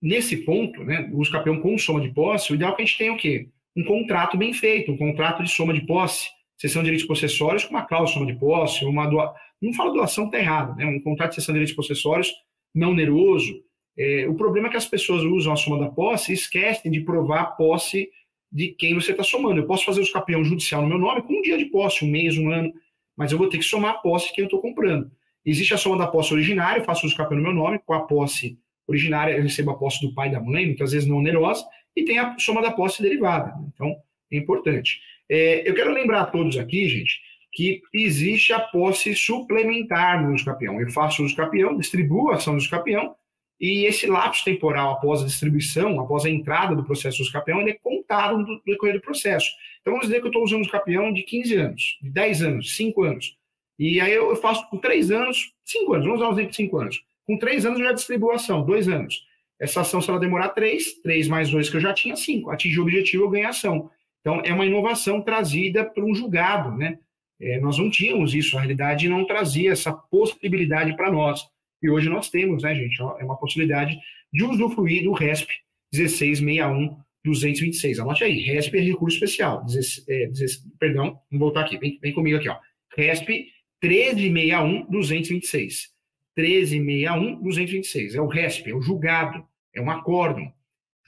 [0.00, 2.84] Nesse ponto, né, o uso capião com soma de posse, o ideal é que a
[2.84, 3.48] gente tenha o quê?
[3.74, 7.70] Um contrato bem feito, um contrato de soma de posse, cessão de direitos possessórios com
[7.70, 9.34] uma cláusula de soma de posse, uma doa...
[9.60, 10.86] não falo doação, está errado, né?
[10.86, 12.30] um contrato de cessão de direitos possessórios
[12.74, 13.62] não oneroso.
[13.98, 17.00] É, o problema é que as pessoas usam a soma da posse e esquecem de
[17.00, 18.10] provar a posse
[18.50, 19.60] de quem você está somando.
[19.60, 22.10] Eu posso fazer o capião judicial no meu nome com um dia de posse, um
[22.10, 22.72] mês, um ano,
[23.16, 25.10] mas eu vou ter que somar a posse de quem eu estou comprando.
[25.44, 28.06] Existe a soma da posse originária, eu faço o capião no meu nome, com a
[28.06, 31.64] posse originária, eu recebo a posse do pai e da mãe, muitas vezes não onerosa,
[31.94, 33.54] e tem a soma da posse derivada.
[33.72, 33.94] Então,
[34.30, 35.00] é importante.
[35.28, 37.20] É, eu quero lembrar a todos aqui, gente,
[37.52, 40.80] que existe a posse suplementar no uso capião.
[40.80, 43.14] Eu faço uso capião, distribuo a ação do uso capião,
[43.60, 47.60] e esse lapso temporal após a distribuição, após a entrada do processo do uso capião,
[47.60, 49.48] ele é contado no decorrer do processo.
[49.80, 52.76] Então, vamos dizer que eu estou usando o capião de 15 anos, de 10 anos,
[52.76, 53.36] 5 anos.
[53.78, 56.78] E aí eu faço por 3 anos, 5 anos, vamos usar o exemplo de 5
[56.78, 57.06] anos.
[57.26, 59.26] Com três anos eu já distribuo a ação, dois anos.
[59.58, 62.50] Essa ação, se ela demorar três, três mais dois que eu já tinha, cinco.
[62.50, 63.90] Atingir o objetivo, eu ganho ação.
[64.20, 66.98] Então, é uma inovação trazida por um julgado, né?
[67.40, 71.46] É, nós não tínhamos isso, a realidade não trazia essa possibilidade para nós.
[71.86, 73.00] E hoje nós temos, né, gente?
[73.00, 73.96] É uma possibilidade
[74.32, 75.52] de usufruir do RESP
[75.94, 78.00] 1661 226.
[78.00, 79.64] Anote aí, RESP é recurso especial.
[79.64, 82.58] 16, é, 16, perdão, vamos voltar aqui, vem, vem comigo aqui, ó.
[82.96, 85.94] RESP 1361 226.
[86.36, 88.16] 1361 226.
[88.16, 90.52] É o RESP, é o julgado, é um acórdão,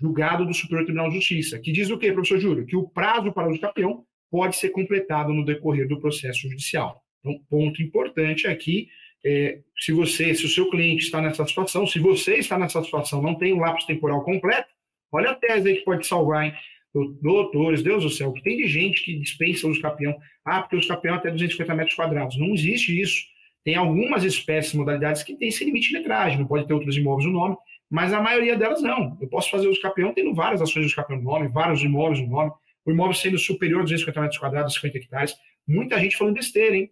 [0.01, 2.67] julgado do Superior Tribunal de Justiça, que diz o quê, professor Júlio?
[2.67, 7.03] Que o prazo para o campeão pode ser completado no decorrer do processo judicial.
[7.19, 8.89] Então, ponto importante aqui,
[9.25, 13.23] é, se você, se o seu cliente está nessa situação, se você está nessa situação,
[13.23, 14.69] não tem um lapso temporal completo,
[15.13, 16.55] olha a tese aí que pode salvar, hein?
[17.21, 20.17] Doutores, Deus do céu, que tem de gente que dispensa o campeão.
[20.45, 22.39] Ah, porque os campeão é até 250 metros quadrados.
[22.39, 23.25] Não existe isso.
[23.63, 27.27] Tem algumas espécies, modalidades que tem esse limite de letragem, não pode ter outros imóveis
[27.27, 27.57] no nome,
[27.91, 29.19] mas a maioria delas não.
[29.21, 32.29] Eu posso fazer o escapeão tendo várias ações de escapeão no nome, vários imóveis no
[32.29, 32.51] nome,
[32.85, 35.35] o imóvel sendo superior a 250 metros quadrados, 50 hectares.
[35.67, 36.91] Muita gente falando besteira, hein?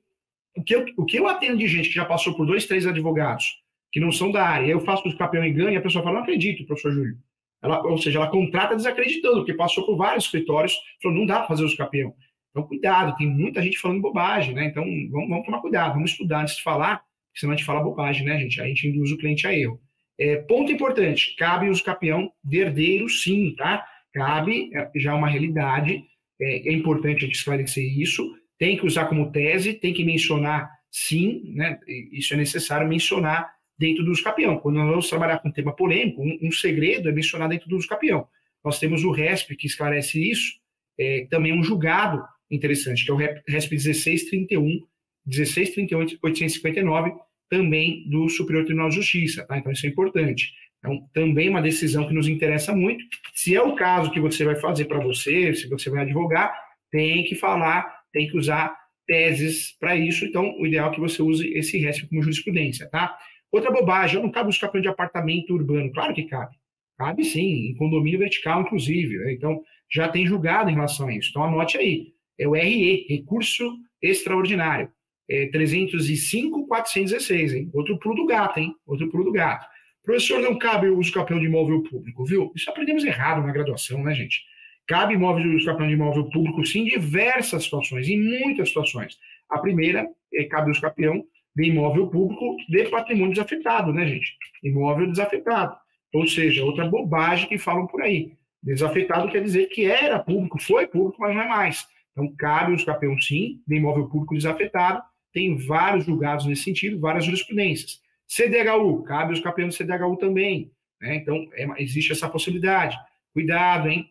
[0.56, 2.86] O que, eu, o que eu atendo de gente que já passou por dois, três
[2.86, 3.44] advogados,
[3.92, 6.16] que não são da área, eu faço o escapeão e ganho, e a pessoa fala,
[6.16, 7.16] não acredito, professor Júlio.
[7.62, 11.48] Ela, ou seja, ela contrata desacreditando, porque passou por vários escritórios, falou, não dá para
[11.48, 12.14] fazer o escapeão.
[12.50, 14.64] Então, cuidado, tem muita gente falando bobagem, né?
[14.66, 17.02] Então, vamos, vamos tomar cuidado, vamos estudar antes de falar,
[17.34, 18.60] senão a gente fala bobagem, né, gente?
[18.60, 19.80] A gente induz o cliente a erro.
[20.18, 23.84] É, ponto importante, cabe uso capião de sim, tá?
[24.14, 26.02] Cabe, é, já é uma realidade,
[26.40, 28.26] é, é, importante a gente esclarecer isso,
[28.58, 31.78] tem que usar como tese, tem que mencionar, sim, né?
[32.12, 34.58] Isso é necessário mencionar dentro do uso capião.
[34.58, 37.76] Quando nós vamos trabalhar com um tema polêmico, um, um segredo é mencionar dentro do
[37.76, 38.26] uso capião.
[38.64, 40.54] Nós temos o RESP, que esclarece isso,
[40.98, 44.86] é, também um julgado interessante, que é o RESP 1631,
[45.26, 47.12] 1631 859,
[47.48, 49.58] também do Superior Tribunal de Justiça, tá?
[49.58, 50.52] Então isso é importante.
[50.78, 53.04] Então, também uma decisão que nos interessa muito.
[53.34, 56.54] Se é o caso que você vai fazer para você, se você vai advogar,
[56.90, 58.74] tem que falar, tem que usar
[59.06, 60.24] teses para isso.
[60.24, 63.14] Então, o ideal é que você use esse RESP como jurisprudência, tá?
[63.52, 65.92] Outra bobagem, não cabe os capões de apartamento urbano.
[65.92, 66.56] Claro que cabe.
[66.96, 69.18] Cabe sim, em condomínio vertical, inclusive.
[69.18, 69.34] Né?
[69.34, 69.60] Então,
[69.92, 71.28] já tem julgado em relação a isso.
[71.28, 72.14] Então, anote aí.
[72.38, 74.90] É o RE, Recurso Extraordinário.
[75.28, 77.68] É 305.416, hein?
[77.74, 78.74] Outro pulo do gato, hein?
[78.86, 79.66] Outro pulo do gato.
[80.02, 82.50] Professor, não cabe o uso de imóvel público, viu?
[82.56, 84.40] Isso aprendemos errado na graduação, né, gente?
[84.86, 89.18] Cabe imóvel de campeão de imóvel público, sim, em diversas situações, em muitas situações.
[89.50, 91.24] A primeira é cabe o uso campeão
[91.54, 94.36] de imóvel público de patrimônio desafetado, né, gente?
[94.62, 95.76] Imóvel desafetado.
[96.14, 98.32] Ou seja, outra bobagem que falam por aí.
[98.62, 101.86] Desafetado quer dizer que era público, foi público, mas não é mais.
[102.12, 105.02] Então, cabe o campeão, sim, de imóvel público desafetado.
[105.32, 108.00] Tem vários julgados nesse sentido, várias jurisprudências.
[108.26, 110.72] CDHU, cabe os campeões do CDHU também.
[111.00, 111.16] Né?
[111.16, 112.96] Então, é, existe essa possibilidade.
[113.32, 114.10] Cuidado, hein?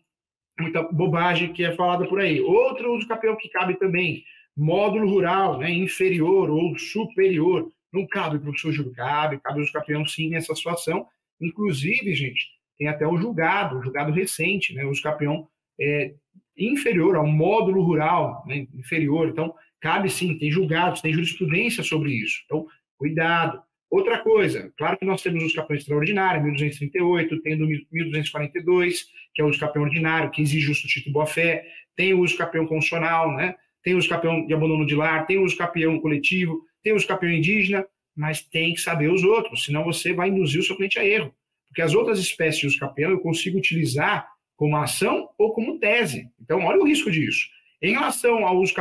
[0.58, 2.40] Muita bobagem que é falada por aí.
[2.40, 4.24] Outro uso campeão que cabe também,
[4.56, 5.70] módulo rural, né?
[5.70, 7.70] inferior ou superior.
[7.92, 11.06] Não cabe, professor Júlio, cabe, cabe uso campeão sim nessa situação.
[11.40, 12.46] Inclusive, gente,
[12.78, 14.84] tem até o julgado, o julgado recente, né?
[14.84, 15.46] O uso campeão
[15.78, 16.14] é,
[16.56, 18.66] inferior ao módulo rural, né?
[18.74, 19.28] inferior.
[19.28, 22.40] Então, cabe sim, tem julgados, tem jurisprudência sobre isso.
[22.46, 22.66] Então,
[22.98, 23.62] cuidado.
[23.90, 29.44] Outra coisa, claro que nós temos o escapão extraordinário, 1238, tem o 1242, que é
[29.44, 31.64] o escapão ordinário, que exige justo título boa-fé,
[31.94, 33.54] tem o escapão constitucional, né?
[33.86, 37.86] tem o escapão de abandono de lar, tem o escapão coletivo, tem o escapão indígena,
[38.16, 41.32] mas tem que saber os outros, senão você vai induzir o seu cliente a erro.
[41.68, 44.26] Porque as outras espécies de escapão eu consigo utilizar
[44.56, 46.28] como ação ou como tese.
[46.40, 47.46] Então, olha o risco disso.
[47.80, 48.74] Em relação ao uso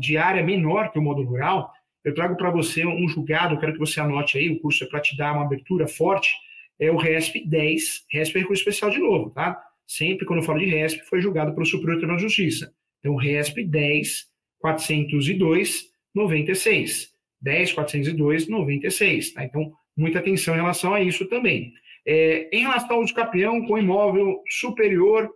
[0.00, 1.70] de área menor que o módulo rural,
[2.08, 5.00] eu trago para você um julgado, quero que você anote aí, o curso é para
[5.00, 6.30] te dar uma abertura forte,
[6.78, 9.60] é o RESP 10, RESP é recurso especial de novo, tá?
[9.86, 12.72] Sempre quando eu falo de RESP, foi julgado pelo Superior Tribunal de Justiça.
[13.00, 14.26] Então, RESP 10,
[14.58, 15.84] 402,
[16.14, 17.08] 96.
[17.40, 19.44] 10, 402, 96, tá?
[19.44, 21.72] Então, muita atenção em relação a isso também.
[22.06, 25.28] É, em relação ao uso com imóvel superior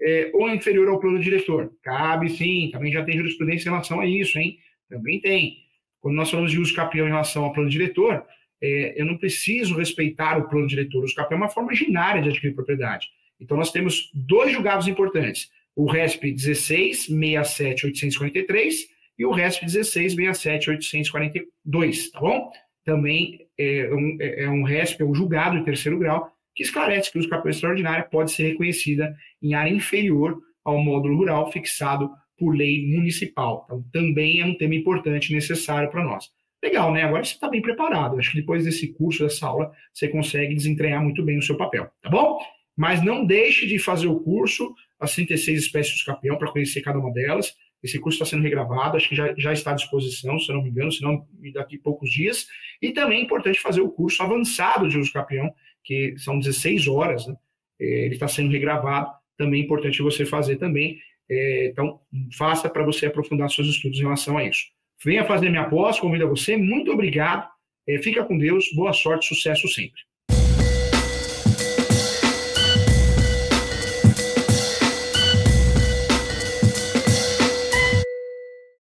[0.00, 4.06] é, ou inferior ao plano diretor, cabe sim, também já tem jurisprudência em relação a
[4.06, 4.58] isso, hein?
[4.88, 5.56] Também tem.
[6.00, 8.24] Quando nós falamos de uso capião em relação ao plano diretor,
[8.60, 11.00] é, eu não preciso respeitar o plano diretor.
[11.00, 13.08] O uso capião é uma forma ordinária de adquirir propriedade.
[13.40, 18.88] Então, nós temos dois julgados importantes: o RESP 16 67 843
[19.18, 22.50] e o RESP 16 67 842, tá bom?
[22.84, 27.10] Também é um, é, é um RESP, é um julgado de terceiro grau, que esclarece
[27.10, 32.10] que o uso capião extraordinário pode ser reconhecida em área inferior ao módulo rural fixado
[32.38, 33.64] por lei municipal.
[33.66, 36.30] Então, também é um tema importante, necessário para nós.
[36.62, 37.02] Legal, né?
[37.02, 38.18] Agora você está bem preparado.
[38.18, 41.88] Acho que depois desse curso, dessa aula, você consegue desentranhar muito bem o seu papel,
[42.02, 42.38] tá bom?
[42.76, 46.98] Mas não deixe de fazer o curso, as 36 espécies de escapião, para conhecer cada
[46.98, 47.54] uma delas.
[47.82, 50.70] Esse curso está sendo regravado, acho que já, já está à disposição, se não me
[50.70, 51.24] engano, senão
[51.54, 52.46] daqui a poucos dias.
[52.82, 55.52] E também é importante fazer o curso avançado de uso escapião,
[55.84, 57.36] que são 16 horas, né?
[57.80, 60.98] É, ele está sendo regravado, também é importante você fazer também.
[61.30, 62.00] É, então,
[62.36, 64.64] faça para você aprofundar seus estudos em relação a isso.
[65.04, 66.56] Venha fazer minha pós, convido a você.
[66.56, 67.48] Muito obrigado.
[67.86, 68.66] É, fica com Deus.
[68.74, 70.07] Boa sorte, sucesso sempre.